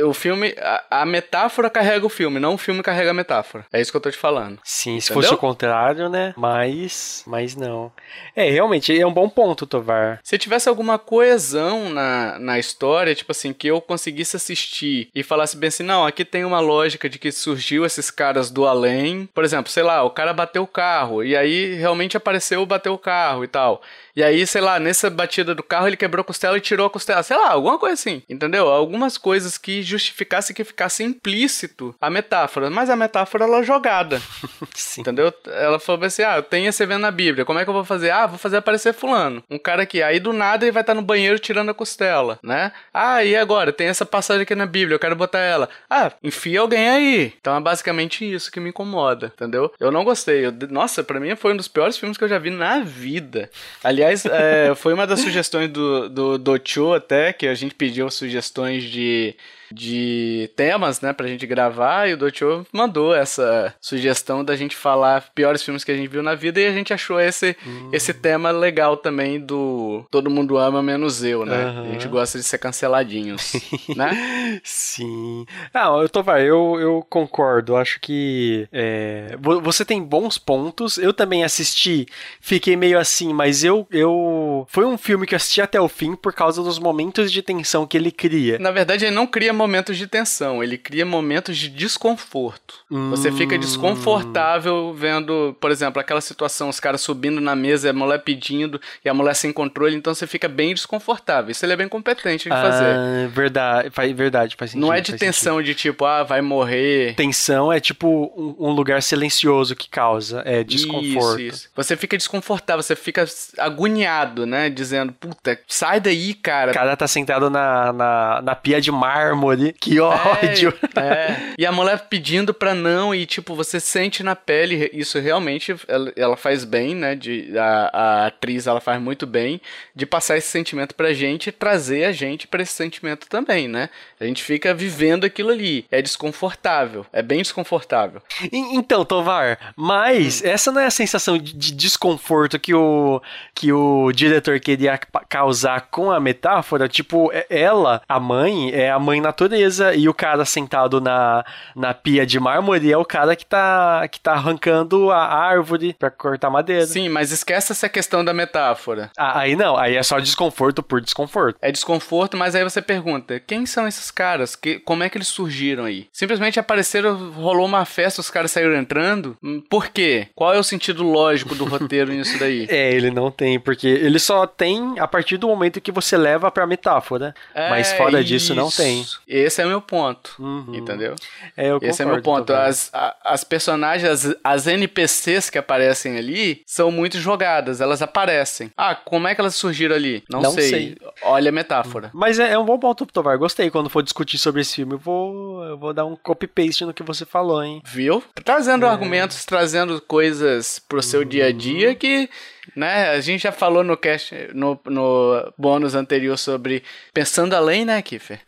O 0.00 0.12
filme, 0.12 0.54
a, 0.90 1.04
metáfora 1.06 1.70
carrega 1.70 2.06
o 2.06 2.08
filme, 2.08 2.40
não 2.40 2.54
o 2.54 2.58
filme 2.58 2.82
carrega 2.82 3.10
a 3.10 3.14
metáfora. 3.14 3.66
É 3.72 3.80
isso 3.80 3.90
que 3.90 3.96
eu 3.96 4.00
tô 4.00 4.10
te 4.10 4.18
falando. 4.18 4.58
Sim, 4.64 4.98
se 5.00 5.12
fosse 5.12 5.32
o 5.32 5.38
contrário, 5.38 6.08
né? 6.08 6.34
Mas, 6.36 7.22
mas 7.26 7.54
não. 7.54 7.92
É, 8.34 8.50
realmente, 8.50 8.98
é 8.98 9.06
um 9.06 9.11
bom 9.12 9.28
ponto, 9.28 9.66
Tovar. 9.66 10.20
Se 10.22 10.38
tivesse 10.38 10.68
alguma 10.68 10.98
coesão 10.98 11.88
na, 11.90 12.38
na 12.38 12.58
história, 12.58 13.14
tipo 13.14 13.32
assim, 13.32 13.52
que 13.52 13.68
eu 13.68 13.80
conseguisse 13.80 14.36
assistir 14.36 15.08
e 15.14 15.22
falasse 15.22 15.56
bem 15.56 15.68
assim, 15.68 15.82
não, 15.82 16.06
aqui 16.06 16.24
tem 16.24 16.44
uma 16.44 16.60
lógica 16.60 17.08
de 17.08 17.18
que 17.18 17.30
surgiu 17.30 17.84
esses 17.84 18.10
caras 18.10 18.50
do 18.50 18.66
além. 18.66 19.28
Por 19.34 19.44
exemplo, 19.44 19.70
sei 19.70 19.82
lá, 19.82 20.02
o 20.02 20.10
cara 20.10 20.32
bateu 20.32 20.62
o 20.62 20.66
carro 20.66 21.22
e 21.22 21.36
aí 21.36 21.74
realmente 21.74 22.16
apareceu 22.16 22.64
bateu 22.66 22.94
o 22.94 22.98
carro 22.98 23.44
e 23.44 23.48
tal. 23.48 23.82
E 24.14 24.22
aí, 24.22 24.46
sei 24.46 24.60
lá, 24.60 24.78
nessa 24.78 25.08
batida 25.08 25.54
do 25.54 25.62
carro 25.62 25.86
ele 25.86 25.96
quebrou 25.96 26.22
a 26.22 26.24
costela 26.24 26.56
e 26.56 26.60
tirou 26.60 26.86
a 26.86 26.90
costela. 26.90 27.22
Sei 27.22 27.36
lá, 27.36 27.50
alguma 27.50 27.78
coisa 27.78 27.94
assim. 27.94 28.22
Entendeu? 28.28 28.68
Algumas 28.68 29.16
coisas 29.16 29.56
que 29.56 29.82
justificassem 29.82 30.54
que 30.54 30.64
ficasse 30.64 31.02
implícito 31.02 31.94
a 32.00 32.10
metáfora. 32.10 32.68
Mas 32.68 32.90
a 32.90 32.96
metáfora 32.96 33.44
ela 33.44 33.58
é 33.60 33.62
jogada. 33.62 34.20
Sim. 34.74 35.00
Entendeu? 35.00 35.32
Ela 35.46 35.78
falou 35.78 36.04
assim: 36.04 36.22
ah, 36.22 36.36
eu 36.36 36.42
tenho 36.42 36.68
esse 36.68 36.82
evento 36.82 37.00
na 37.00 37.10
Bíblia. 37.10 37.44
Como 37.44 37.58
é 37.58 37.64
que 37.64 37.70
eu 37.70 37.74
vou 37.74 37.84
fazer? 37.84 38.10
Ah, 38.10 38.26
vou 38.26 38.38
fazer 38.38 38.58
aparecer 38.58 38.92
fulano. 38.92 39.42
Um 39.50 39.58
cara 39.58 39.86
que 39.86 40.02
aí 40.02 40.20
do 40.20 40.32
nada 40.32 40.64
ele 40.64 40.72
vai 40.72 40.82
estar 40.82 40.94
no 40.94 41.02
banheiro 41.02 41.38
tirando 41.38 41.70
a 41.70 41.74
costela, 41.74 42.38
né? 42.42 42.72
Ah, 42.92 43.24
e 43.24 43.34
agora? 43.34 43.72
Tem 43.72 43.86
essa 43.86 44.04
passagem 44.04 44.42
aqui 44.42 44.54
na 44.54 44.66
Bíblia, 44.66 44.94
eu 44.96 45.00
quero 45.00 45.16
botar 45.16 45.40
ela. 45.40 45.68
Ah, 45.88 46.12
enfia 46.22 46.60
alguém 46.60 46.88
aí. 46.88 47.32
Então 47.40 47.56
é 47.56 47.60
basicamente 47.60 48.30
isso 48.30 48.50
que 48.50 48.60
me 48.60 48.70
incomoda, 48.70 49.32
entendeu? 49.34 49.72
Eu 49.80 49.90
não 49.90 50.04
gostei. 50.04 50.46
Eu, 50.46 50.52
nossa, 50.70 51.02
para 51.02 51.20
mim 51.20 51.34
foi 51.36 51.52
um 51.52 51.56
dos 51.56 51.68
piores 51.68 51.96
filmes 51.96 52.18
que 52.18 52.24
eu 52.24 52.28
já 52.28 52.38
vi 52.38 52.50
na 52.50 52.80
vida. 52.80 53.50
Ali 53.82 54.01
Aliás, 54.02 54.26
é, 54.26 54.74
foi 54.74 54.92
uma 54.92 55.06
das 55.06 55.20
sugestões 55.20 55.70
do, 55.70 56.08
do, 56.08 56.38
do 56.38 56.52
até, 56.94 57.32
que 57.32 57.46
a 57.46 57.54
gente 57.54 57.74
pediu 57.74 58.10
sugestões 58.10 58.82
de 58.84 59.36
de 59.72 60.50
temas, 60.56 61.00
né, 61.00 61.12
pra 61.12 61.26
gente 61.26 61.46
gravar, 61.46 62.08
e 62.08 62.14
o 62.14 62.16
Docho 62.16 62.66
mandou 62.72 63.14
essa 63.14 63.74
sugestão 63.80 64.44
da 64.44 64.56
gente 64.56 64.76
falar 64.76 65.30
piores 65.34 65.62
filmes 65.62 65.84
que 65.84 65.90
a 65.90 65.96
gente 65.96 66.08
viu 66.08 66.22
na 66.22 66.34
vida, 66.34 66.60
e 66.60 66.66
a 66.66 66.72
gente 66.72 66.92
achou 66.92 67.20
esse, 67.20 67.56
uhum. 67.64 67.90
esse 67.92 68.12
tema 68.12 68.50
legal 68.50 68.96
também 68.96 69.40
do 69.40 70.04
Todo 70.10 70.30
Mundo 70.30 70.58
Ama 70.58 70.82
Menos 70.82 71.22
Eu, 71.22 71.44
né? 71.44 71.66
Uhum. 71.66 71.84
A 71.84 71.92
gente 71.92 72.08
gosta 72.08 72.38
de 72.38 72.44
ser 72.44 72.58
canceladinhos, 72.58 73.52
né? 73.96 74.60
Sim. 74.62 75.46
Não, 75.72 76.02
eu 76.02 76.08
tô, 76.08 76.22
vai, 76.22 76.42
eu, 76.42 76.78
eu 76.80 77.06
concordo, 77.08 77.76
acho 77.76 77.98
que 78.00 78.68
é, 78.72 79.36
você 79.62 79.84
tem 79.84 80.02
bons 80.02 80.38
pontos, 80.38 80.98
eu 80.98 81.12
também 81.12 81.44
assisti, 81.44 82.06
fiquei 82.40 82.76
meio 82.76 82.98
assim, 82.98 83.32
mas 83.32 83.64
eu, 83.64 83.86
eu... 83.90 84.66
Foi 84.68 84.84
um 84.84 84.98
filme 84.98 85.26
que 85.26 85.34
eu 85.34 85.36
assisti 85.36 85.60
até 85.60 85.80
o 85.80 85.88
fim 85.88 86.14
por 86.14 86.32
causa 86.32 86.62
dos 86.62 86.78
momentos 86.78 87.32
de 87.32 87.42
tensão 87.42 87.86
que 87.86 87.96
ele 87.96 88.10
cria. 88.10 88.58
Na 88.58 88.70
verdade, 88.70 89.04
ele 89.04 89.14
não 89.14 89.26
cria 89.26 89.52
momentos 89.62 89.96
de 89.96 90.08
tensão, 90.08 90.62
ele 90.62 90.76
cria 90.76 91.06
momentos 91.06 91.56
de 91.56 91.68
desconforto. 91.68 92.74
Hum. 92.90 93.10
Você 93.10 93.30
fica 93.30 93.56
desconfortável 93.56 94.92
vendo, 94.92 95.56
por 95.60 95.70
exemplo, 95.70 96.00
aquela 96.00 96.20
situação, 96.20 96.68
os 96.68 96.80
caras 96.80 97.00
subindo 97.00 97.40
na 97.40 97.54
mesa 97.54 97.86
e 97.86 97.90
a 97.90 97.92
mulher 97.92 98.18
pedindo 98.18 98.80
e 99.04 99.08
a 99.08 99.14
mulher 99.14 99.34
sem 99.34 99.52
controle, 99.52 99.94
então 99.94 100.12
você 100.12 100.26
fica 100.26 100.48
bem 100.48 100.74
desconfortável. 100.74 101.52
Isso 101.52 101.64
ele 101.64 101.74
é 101.74 101.76
bem 101.76 101.88
competente 101.88 102.44
de 102.44 102.50
fazer. 102.50 102.96
Ah, 102.96 103.28
verdade, 103.28 103.90
faz, 103.90 104.12
verdade, 104.12 104.56
faz 104.56 104.72
sentido. 104.72 104.86
Não 104.86 104.92
é 104.92 105.00
de 105.00 105.12
tensão 105.16 105.58
sentido. 105.58 105.66
de 105.66 105.74
tipo, 105.74 106.04
ah, 106.04 106.24
vai 106.24 106.40
morrer. 106.40 107.14
Tensão 107.14 107.72
é 107.72 107.78
tipo 107.78 108.32
um, 108.36 108.68
um, 108.68 108.72
lugar 108.72 109.00
silencioso 109.02 109.76
que 109.76 109.88
causa, 109.88 110.42
é 110.44 110.64
desconforto. 110.64 111.40
Isso, 111.40 111.54
isso. 111.54 111.70
Você 111.76 111.96
fica 111.96 112.16
desconfortável, 112.16 112.82
você 112.82 112.96
fica 112.96 113.24
agoniado, 113.58 114.44
né? 114.44 114.68
Dizendo, 114.68 115.12
puta, 115.12 115.58
sai 115.68 116.00
daí, 116.00 116.34
cara. 116.34 116.72
O 116.72 116.74
cara 116.74 116.96
tá 116.96 117.06
sentado 117.06 117.48
na, 117.48 117.92
na, 117.92 118.42
na 118.42 118.54
pia 118.56 118.80
de 118.80 118.90
mármore 118.90 119.51
mármore. 119.52 119.74
Que 119.78 120.00
ódio. 120.00 120.72
É, 120.96 121.00
é. 121.00 121.54
E 121.58 121.66
a 121.66 121.72
mulher 121.72 122.06
pedindo 122.08 122.52
pra 122.52 122.74
não, 122.74 123.14
e 123.14 123.26
tipo, 123.26 123.54
você 123.54 123.78
sente 123.78 124.22
na 124.22 124.34
pele, 124.34 124.90
isso 124.92 125.18
realmente 125.18 125.74
ela, 125.88 126.12
ela 126.16 126.36
faz 126.36 126.64
bem, 126.64 126.94
né? 126.94 127.14
De, 127.14 127.56
a, 127.58 127.90
a, 127.92 128.26
atriz 128.26 128.66
ela 128.66 128.80
faz 128.80 129.00
muito 129.00 129.26
bem 129.26 129.60
de 129.94 130.06
passar 130.06 130.36
esse 130.36 130.48
sentimento 130.48 130.94
pra 130.94 131.12
gente 131.12 131.48
e 131.48 131.52
trazer 131.52 132.04
a 132.04 132.12
gente 132.12 132.46
pra 132.46 132.62
esse 132.62 132.72
sentimento 132.72 133.28
também, 133.28 133.68
né? 133.68 133.88
A 134.20 134.24
gente 134.24 134.42
fica 134.42 134.74
vivendo 134.74 135.24
aquilo 135.24 135.50
ali. 135.50 135.86
É 135.90 136.00
desconfortável. 136.00 137.06
É 137.12 137.22
bem 137.22 137.38
desconfortável. 137.38 138.22
Então, 138.52 139.04
Tovar, 139.04 139.72
mas 139.76 140.42
hum. 140.42 140.48
essa 140.48 140.72
não 140.72 140.80
é 140.80 140.86
a 140.86 140.90
sensação 140.90 141.38
de, 141.38 141.52
de 141.52 141.72
desconforto 141.72 142.58
que 142.58 142.74
o, 142.74 143.20
que 143.54 143.72
o 143.72 144.12
diretor 144.12 144.58
queria 144.60 144.98
causar 145.28 145.88
com 145.90 146.10
a 146.10 146.20
metáfora? 146.20 146.88
Tipo, 146.88 147.30
é, 147.32 147.46
ela, 147.48 148.02
a 148.08 148.20
mãe, 148.20 148.70
é 148.72 148.90
a 148.90 148.98
mãe 148.98 149.20
natureza 149.42 149.94
e 149.94 150.08
o 150.08 150.14
cara 150.14 150.44
sentado 150.44 151.00
na, 151.00 151.44
na 151.74 151.92
pia 151.92 152.24
de 152.24 152.38
mármore 152.38 152.92
é 152.92 152.96
o 152.96 153.04
cara 153.04 153.34
que 153.34 153.44
tá, 153.44 154.06
que 154.08 154.20
tá 154.20 154.32
arrancando 154.32 155.10
a 155.10 155.18
árvore 155.18 155.94
para 155.98 156.10
cortar 156.10 156.50
madeira. 156.50 156.86
Sim, 156.86 157.08
mas 157.08 157.32
esquece 157.32 157.72
essa 157.72 157.88
questão 157.88 158.24
da 158.24 158.32
metáfora. 158.32 159.10
Ah, 159.16 159.40
aí 159.40 159.56
não, 159.56 159.76
aí 159.76 159.96
é 159.96 160.02
só 160.02 160.20
desconforto 160.20 160.82
por 160.82 161.00
desconforto. 161.00 161.56
É 161.60 161.72
desconforto, 161.72 162.36
mas 162.36 162.54
aí 162.54 162.62
você 162.62 162.80
pergunta, 162.80 163.40
quem 163.40 163.66
são 163.66 163.86
esses 163.86 164.10
caras? 164.10 164.54
Que, 164.54 164.78
como 164.78 165.02
é 165.02 165.08
que 165.08 165.18
eles 165.18 165.28
surgiram 165.28 165.84
aí? 165.84 166.06
Simplesmente 166.12 166.60
apareceram, 166.60 167.32
rolou 167.32 167.66
uma 167.66 167.84
festa, 167.84 168.20
os 168.20 168.30
caras 168.30 168.52
saíram 168.52 168.76
entrando? 168.76 169.36
Hum, 169.42 169.62
por 169.68 169.88
quê? 169.88 170.28
Qual 170.34 170.54
é 170.54 170.58
o 170.58 170.64
sentido 170.64 171.02
lógico 171.02 171.54
do 171.54 171.64
roteiro 171.64 172.12
nisso 172.12 172.38
daí? 172.38 172.66
É, 172.68 172.92
ele 172.92 173.10
não 173.10 173.30
tem, 173.30 173.58
porque 173.58 173.88
ele 173.88 174.18
só 174.18 174.46
tem 174.46 174.98
a 174.98 175.08
partir 175.08 175.36
do 175.36 175.48
momento 175.48 175.80
que 175.80 175.92
você 175.92 176.16
leva 176.16 176.50
pra 176.50 176.66
metáfora. 176.66 177.34
É, 177.54 177.70
mas 177.70 177.92
fora 177.92 178.20
isso. 178.20 178.28
disso, 178.28 178.54
não 178.54 178.70
tem. 178.70 179.04
Esse 179.32 179.62
é 179.62 179.64
o 179.64 179.68
meu 179.68 179.80
ponto. 179.80 180.34
Uhum. 180.38 180.74
Entendeu? 180.74 181.14
É, 181.56 181.70
eu 181.70 181.78
Esse 181.80 182.02
é 182.02 182.04
meu 182.04 182.20
ponto. 182.20 182.52
As, 182.52 182.90
a, 182.92 183.16
as 183.24 183.42
personagens, 183.42 184.26
as, 184.26 184.36
as 184.44 184.66
NPCs 184.66 185.48
que 185.48 185.56
aparecem 185.56 186.18
ali 186.18 186.62
são 186.66 186.90
muito 186.90 187.18
jogadas. 187.18 187.80
Elas 187.80 188.02
aparecem. 188.02 188.70
Ah, 188.76 188.94
como 188.94 189.26
é 189.26 189.34
que 189.34 189.40
elas 189.40 189.54
surgiram 189.54 189.96
ali? 189.96 190.22
Não, 190.28 190.42
não 190.42 190.50
sei. 190.50 190.68
sei. 190.68 190.98
Olha 191.22 191.48
a 191.48 191.52
metáfora. 191.52 192.10
Mas 192.12 192.38
é, 192.38 192.52
é 192.52 192.58
um 192.58 192.64
bom 192.64 192.78
ponto, 192.78 193.06
Tovar. 193.06 193.38
Gostei. 193.38 193.70
Quando 193.70 193.88
for 193.88 194.02
discutir 194.02 194.36
sobre 194.36 194.60
esse 194.60 194.74
filme, 194.74 194.94
eu 194.94 194.98
vou, 194.98 195.64
eu 195.64 195.78
vou 195.78 195.94
dar 195.94 196.04
um 196.04 196.14
copy-paste 196.14 196.84
no 196.84 196.92
que 196.92 197.02
você 197.02 197.24
falou, 197.24 197.64
hein? 197.64 197.80
Viu? 197.86 198.22
Trazendo 198.44 198.84
é. 198.84 198.88
argumentos, 198.88 199.46
trazendo 199.46 199.98
coisas 200.02 200.78
pro 200.78 201.02
seu 201.02 201.20
uhum. 201.20 201.28
dia 201.28 201.46
a 201.46 201.52
dia 201.52 201.94
que 201.94 202.28
né? 202.76 203.10
A 203.10 203.20
gente 203.20 203.42
já 203.42 203.52
falou 203.52 203.82
no 203.82 203.96
cast, 203.96 204.34
no, 204.54 204.78
no 204.86 205.52
bônus 205.58 205.94
anterior 205.94 206.38
sobre 206.38 206.82
pensando 207.12 207.54
além, 207.54 207.84
né, 207.84 208.00
Kiffer? 208.02 208.40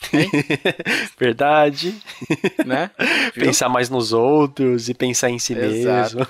Verdade. 1.18 1.94
Né? 2.64 2.90
Pensar 3.35 3.68
mais 3.68 3.90
nos 3.90 4.12
outros 4.12 4.88
e 4.88 4.94
pensar 4.94 5.31
em 5.31 5.38
si 5.38 5.55
Exato. 5.55 6.16
mesmo. 6.16 6.29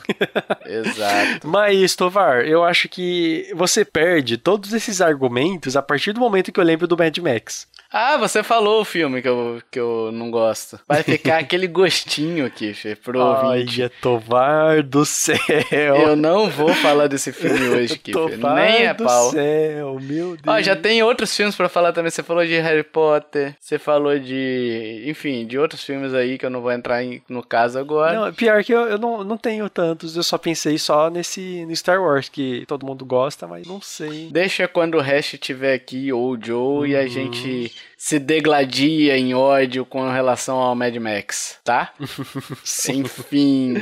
Exato. 0.66 1.47
Mas, 1.47 1.94
Tovar, 1.94 2.47
eu 2.47 2.64
acho 2.64 2.88
que 2.88 3.51
você 3.55 3.85
perde 3.85 4.37
todos 4.37 4.73
esses 4.73 5.01
argumentos 5.01 5.77
a 5.77 5.83
partir 5.83 6.12
do 6.12 6.20
momento 6.20 6.53
que 6.53 6.61
eu 6.61 6.64
lembro 6.64 6.87
do 6.87 6.97
Mad 6.97 7.16
Max. 7.18 7.66
Ah, 7.97 8.16
você 8.16 8.42
falou 8.42 8.81
o 8.81 8.85
filme 8.85 9.23
que 9.23 9.29
eu, 9.29 9.62
que 9.70 9.79
eu 9.79 10.11
não 10.12 10.29
gosto. 10.29 10.81
Vai 10.88 11.05
ficar 11.05 11.38
aquele 11.38 11.68
gostinho 11.68 12.44
aqui, 12.44 12.75
Fê, 12.75 12.97
pro 12.97 13.20
ouvinte. 13.20 13.85
Ai, 13.85 13.90
Tovar 14.03 14.83
do 14.83 15.07
céu. 15.07 15.38
Eu 15.70 16.16
não 16.16 16.51
vou 16.51 16.75
falar 16.75 17.07
desse 17.07 17.33
filme 17.33 17.68
hoje, 17.77 17.99
Kiffer. 17.99 18.39
Nem 18.55 18.87
é 18.87 18.95
pau. 18.95 19.27
do 19.27 19.33
céu, 19.33 19.99
meu 20.01 20.37
Deus. 20.37 20.43
Ó, 20.47 20.61
já 20.61 20.77
tem 20.77 21.03
outros 21.03 21.35
filmes 21.37 21.55
para 21.55 21.69
falar 21.69 21.93
também. 21.93 22.11
Você 22.11 22.23
falou 22.23 22.45
de 22.45 22.59
Harry 22.59 22.83
Potter, 22.83 23.55
você 23.59 23.79
falou 23.79 24.19
de... 24.19 25.05
Enfim, 25.07 25.47
de 25.47 25.59
outros 25.59 25.83
filmes 25.83 26.15
aí 26.15 26.39
que 26.39 26.47
eu 26.47 26.51
não 26.51 26.61
vou 26.61 26.73
entrar 26.73 27.03
em, 27.03 27.23
no 27.29 27.43
caso 27.43 27.79
agora. 27.79 28.15
Não, 28.15 28.33
pior 28.33 28.63
que 28.65 28.73
eu, 28.73 28.83
eu 28.83 28.99
não, 28.99 29.25
não 29.25 29.37
tenho 29.37 29.69
tantos. 29.69 30.17
Eu 30.17 30.23
só 30.23 30.39
pensei 30.39 30.79
só 30.79 31.11
nesse 31.11 31.65
no 31.67 31.75
Star 31.75 32.03
Wars, 32.03 32.29
que 32.29 32.65
todo 32.67 32.87
mundo 32.87 33.05
gosta, 33.05 33.47
mas 33.47 33.67
não 33.67 33.81
sei. 33.81 34.29
Deixa 34.31 34.69
quando 34.69 34.97
o 34.97 35.01
Hash 35.01 35.35
estiver 35.35 35.75
aqui, 35.75 36.13
ou 36.13 36.33
o 36.33 36.39
Joe, 36.41 36.79
uhum. 36.79 36.87
e 36.87 36.97
a 36.97 37.01
uhum. 37.01 37.09
gente 37.09 37.73
se 38.05 38.19
degladia 38.19 39.17
em 39.17 39.33
ódio 39.33 39.87
com 39.87 40.11
relação 40.11 40.59
ao 40.59 40.75
Mad 40.75 40.95
Max, 40.97 41.59
tá? 41.64 41.90
Enfim. 42.90 43.77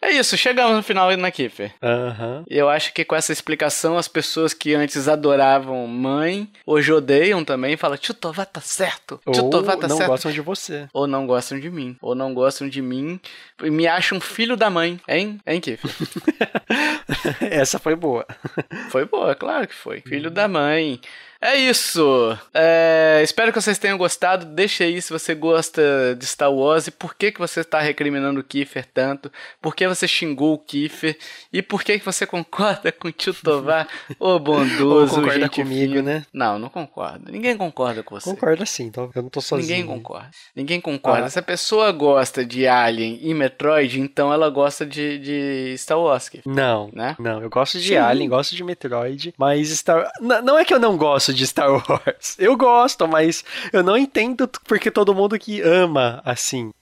É 0.00 0.12
isso, 0.12 0.34
chegamos 0.34 0.74
no 0.74 0.82
final 0.82 1.14
na 1.14 1.30
Kiffer. 1.30 1.74
Uhum. 1.82 2.42
Eu 2.48 2.70
acho 2.70 2.94
que 2.94 3.04
com 3.04 3.14
essa 3.14 3.34
explicação, 3.34 3.98
as 3.98 4.08
pessoas 4.08 4.54
que 4.54 4.74
antes 4.74 5.08
adoravam 5.08 5.86
mãe, 5.86 6.50
hoje 6.64 6.90
odeiam 6.90 7.44
também, 7.44 7.76
falam, 7.76 7.98
tio 7.98 8.14
Tová 8.14 8.46
tá 8.46 8.62
certo, 8.62 9.20
tio 9.30 9.50
Tová 9.50 9.76
tá 9.76 9.86
não 9.88 9.96
certo. 9.98 10.08
não 10.08 10.14
gostam 10.14 10.32
de 10.32 10.40
você. 10.40 10.88
Ou 10.94 11.06
não 11.06 11.26
gostam 11.26 11.60
de 11.60 11.68
mim. 11.68 11.98
Ou 12.00 12.14
não 12.14 12.32
gostam 12.32 12.66
de 12.70 12.80
mim 12.80 13.20
e 13.62 13.68
me 13.68 13.86
acham 13.86 14.18
filho 14.22 14.56
da 14.56 14.70
mãe, 14.70 14.98
hein? 15.06 15.38
Hein, 15.46 15.60
Kiffer? 15.60 15.90
essa 17.52 17.78
foi 17.78 17.94
boa. 17.94 18.26
Foi 18.88 19.04
boa, 19.04 19.34
claro 19.34 19.68
que 19.68 19.74
foi. 19.74 20.00
Filho 20.00 20.30
da 20.30 20.48
mãe. 20.48 20.98
É 21.40 21.56
isso. 21.56 22.36
É, 22.54 23.20
espero 23.22 23.52
que 23.52 23.60
vocês 23.60 23.78
tenham 23.78 23.98
gostado. 23.98 24.46
Deixe 24.46 24.84
aí 24.84 25.00
se 25.02 25.12
você 25.12 25.34
gosta 25.34 25.82
de 26.18 26.24
Star 26.26 26.52
Wars 26.52 26.86
e 26.86 26.90
por 26.90 27.14
que, 27.14 27.32
que 27.32 27.38
você 27.38 27.60
está 27.60 27.80
recriminando 27.80 28.40
o 28.40 28.44
Kiefer 28.44 28.86
tanto. 28.92 29.30
Por 29.60 29.74
que 29.74 29.86
você 29.86 30.08
xingou 30.08 30.54
o 30.54 30.58
Kiefer 30.58 31.18
e 31.52 31.60
por 31.62 31.82
que, 31.82 31.98
que 31.98 32.04
você 32.04 32.24
concorda 32.26 32.90
com 32.90 33.08
o 33.08 33.12
tio 33.12 33.34
Tovar, 33.34 33.86
ô 34.18 34.38
bondoso. 34.38 35.16
Ou 35.16 35.22
concorda 35.22 35.48
comigo, 35.48 35.94
fina. 35.94 36.02
né? 36.02 36.26
Não, 36.32 36.58
não 36.58 36.68
concordo. 36.68 37.30
Ninguém 37.30 37.56
concorda 37.56 38.02
com 38.02 38.18
você. 38.18 38.30
Concorda 38.30 38.64
sim, 38.64 38.84
então 38.84 39.10
eu 39.14 39.22
não 39.22 39.28
tô 39.28 39.40
sozinho. 39.40 39.68
Ninguém 39.68 39.86
concorda. 39.86 40.30
Ninguém 40.54 40.80
concorda. 40.80 41.26
Ah. 41.26 41.30
Se 41.30 41.38
a 41.38 41.42
pessoa 41.42 41.92
gosta 41.92 42.44
de 42.44 42.66
Alien 42.66 43.18
e 43.20 43.34
Metroid, 43.34 44.00
então 44.00 44.32
ela 44.32 44.48
gosta 44.48 44.86
de, 44.86 45.18
de 45.18 45.74
Star 45.76 46.00
Wars. 46.00 46.28
Kiefer, 46.28 46.50
não, 46.50 46.90
né? 46.92 47.14
Não, 47.18 47.42
eu 47.42 47.50
gosto 47.50 47.78
de 47.78 47.88
sim. 47.88 47.96
Alien, 47.96 48.28
gosto 48.28 48.56
de 48.56 48.64
Metroid, 48.64 49.34
mas 49.36 49.68
Star... 49.68 50.10
não 50.20 50.58
é 50.58 50.64
que 50.64 50.72
eu 50.72 50.78
não 50.78 50.96
gosto 50.96 51.26
gosto 51.26 51.34
de 51.36 51.46
Star 51.46 51.70
Wars. 51.70 52.36
Eu 52.38 52.56
gosto, 52.56 53.06
mas 53.06 53.44
eu 53.72 53.82
não 53.82 53.96
entendo 53.96 54.48
porque 54.64 54.90
todo 54.90 55.14
mundo 55.14 55.38
que 55.38 55.60
ama 55.60 56.20
assim. 56.24 56.72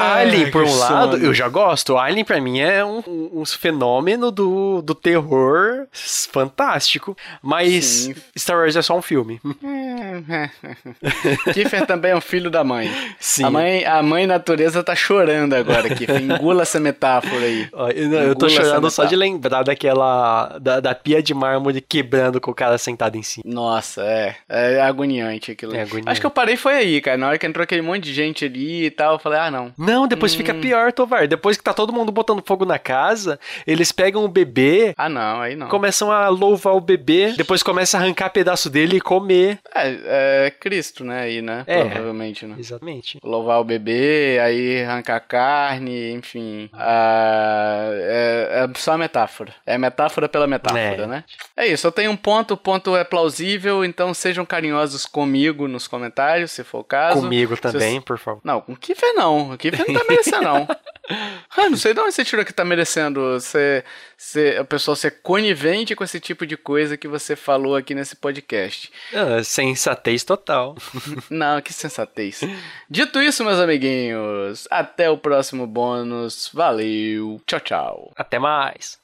Ah, 0.00 0.16
Alien, 0.16 0.50
por 0.50 0.64
um 0.64 0.68
sono. 0.68 0.94
lado, 0.94 1.16
eu 1.16 1.32
já 1.32 1.48
gosto. 1.48 1.96
Alien, 1.96 2.24
pra 2.24 2.40
mim, 2.40 2.60
é 2.60 2.84
um, 2.84 3.02
um 3.06 3.44
fenômeno 3.44 4.30
do, 4.30 4.82
do 4.82 4.94
terror 4.94 5.86
fantástico. 6.30 7.16
Mas 7.42 7.84
Sim. 7.84 8.14
Star 8.36 8.58
Wars 8.58 8.76
é 8.76 8.82
só 8.82 8.96
um 8.96 9.02
filme. 9.02 9.40
Kiefer 11.52 11.86
também 11.86 12.12
é 12.12 12.16
um 12.16 12.20
filho 12.20 12.50
da 12.50 12.62
mãe. 12.62 12.90
Sim. 13.18 13.44
A 13.44 13.50
mãe, 13.50 13.84
a 13.84 14.02
mãe 14.02 14.26
natureza 14.26 14.82
tá 14.82 14.94
chorando 14.94 15.54
agora, 15.54 15.94
Kiefer. 15.94 16.20
Engula 16.22 16.62
essa 16.62 16.78
metáfora 16.78 17.44
aí. 17.44 17.68
Eu, 17.94 18.12
eu 18.12 18.34
tô 18.34 18.48
chorando 18.48 18.90
só 18.90 19.04
de 19.04 19.16
lembrar 19.16 19.62
daquela. 19.62 20.58
Da, 20.60 20.80
da, 20.80 20.94
pia 20.94 21.22
de 21.22 21.32
mármore 21.32 21.80
quebrando 21.80 22.40
com 22.40 22.50
o 22.50 22.54
cara 22.54 22.76
sentado 22.76 23.16
em 23.16 23.22
cima. 23.22 23.44
Nossa, 23.46 24.02
é. 24.02 24.36
É 24.48 24.80
agoniante 24.80 25.52
aquilo. 25.52 25.74
É 25.74 25.82
agoniante. 25.82 26.10
Acho 26.10 26.20
que 26.20 26.26
eu 26.26 26.30
parei 26.30 26.56
foi 26.56 26.74
aí, 26.74 27.00
cara. 27.00 27.16
Na 27.16 27.28
hora 27.28 27.38
que 27.38 27.46
entrou 27.46 27.62
aquele 27.62 27.82
monte 27.82 28.04
de 28.04 28.12
gente 28.12 28.44
ali 28.44 28.67
e 28.84 28.90
tal. 28.90 29.14
Eu 29.14 29.18
falei, 29.18 29.38
ah, 29.38 29.50
não. 29.50 29.72
Não, 29.76 30.06
depois 30.06 30.34
hum. 30.34 30.36
fica 30.36 30.54
pior, 30.54 30.92
Tovar. 30.92 31.26
Depois 31.26 31.56
que 31.56 31.64
tá 31.64 31.74
todo 31.74 31.92
mundo 31.92 32.12
botando 32.12 32.42
fogo 32.44 32.64
na 32.64 32.78
casa, 32.78 33.38
eles 33.66 33.92
pegam 33.92 34.24
o 34.24 34.28
bebê. 34.28 34.94
Ah, 34.96 35.08
não, 35.08 35.40
aí 35.40 35.54
não. 35.54 35.68
Começam 35.68 36.10
a 36.10 36.28
louvar 36.28 36.74
o 36.74 36.80
bebê, 36.80 37.32
depois 37.36 37.62
começa 37.62 37.96
a 37.96 38.00
arrancar 38.00 38.30
pedaço 38.30 38.70
dele 38.70 38.96
e 38.96 39.00
comer. 39.00 39.58
É, 39.74 40.46
é 40.46 40.50
Cristo, 40.50 41.04
né? 41.04 41.22
Aí, 41.22 41.42
né? 41.42 41.64
É, 41.66 41.84
Provavelmente, 41.84 42.46
né? 42.46 42.56
Exatamente. 42.58 43.18
Louvar 43.22 43.60
o 43.60 43.64
bebê, 43.64 44.38
aí 44.42 44.82
arrancar 44.84 45.20
carne, 45.20 46.12
enfim. 46.12 46.70
Ah, 46.72 47.88
é, 47.92 48.64
é 48.64 48.78
só 48.78 48.96
metáfora. 48.96 49.54
É 49.66 49.76
metáfora 49.78 50.28
pela 50.28 50.46
metáfora, 50.46 51.04
é. 51.04 51.06
né? 51.06 51.24
É 51.56 51.66
isso, 51.66 51.86
eu 51.86 51.92
tenho 51.92 52.10
um 52.10 52.16
ponto, 52.16 52.54
o 52.54 52.56
ponto 52.56 52.96
é 52.96 53.04
plausível, 53.04 53.84
então 53.84 54.12
sejam 54.14 54.44
carinhosos 54.44 55.06
comigo 55.06 55.68
nos 55.68 55.86
comentários, 55.86 56.52
se 56.52 56.64
for 56.64 56.80
o 56.80 56.84
caso. 56.84 57.20
Comigo 57.20 57.56
também, 57.56 58.00
por 58.00 58.18
favor. 58.18 58.40
Não, 58.44 58.57
com 58.60 58.72
o 58.72 58.76
Kiffer 58.76 59.14
não. 59.14 59.52
O 59.52 59.58
Kiffer 59.58 59.86
não 59.86 59.94
tá 59.94 60.04
merecendo, 60.08 60.42
não. 60.42 60.68
ah, 61.56 61.70
não 61.70 61.76
sei 61.76 61.94
de 61.94 62.00
onde 62.00 62.12
você 62.12 62.24
tirou 62.24 62.44
que 62.44 62.52
tá 62.52 62.64
merecendo 62.64 63.40
ser, 63.40 63.84
ser, 64.16 64.60
a 64.60 64.64
pessoa 64.64 64.96
ser 64.96 65.22
conivente 65.22 65.94
com 65.94 66.04
esse 66.04 66.20
tipo 66.20 66.46
de 66.46 66.56
coisa 66.56 66.96
que 66.96 67.08
você 67.08 67.34
falou 67.36 67.76
aqui 67.76 67.94
nesse 67.94 68.16
podcast. 68.16 68.92
Ah, 69.14 69.42
sensatez 69.42 70.24
total. 70.24 70.76
não, 71.30 71.60
que 71.60 71.72
sensatez. 71.72 72.40
Dito 72.88 73.20
isso, 73.20 73.44
meus 73.44 73.58
amiguinhos, 73.58 74.66
até 74.70 75.10
o 75.10 75.18
próximo 75.18 75.66
bônus. 75.66 76.50
Valeu. 76.52 77.40
Tchau, 77.46 77.60
tchau. 77.60 78.12
Até 78.16 78.38
mais. 78.38 78.98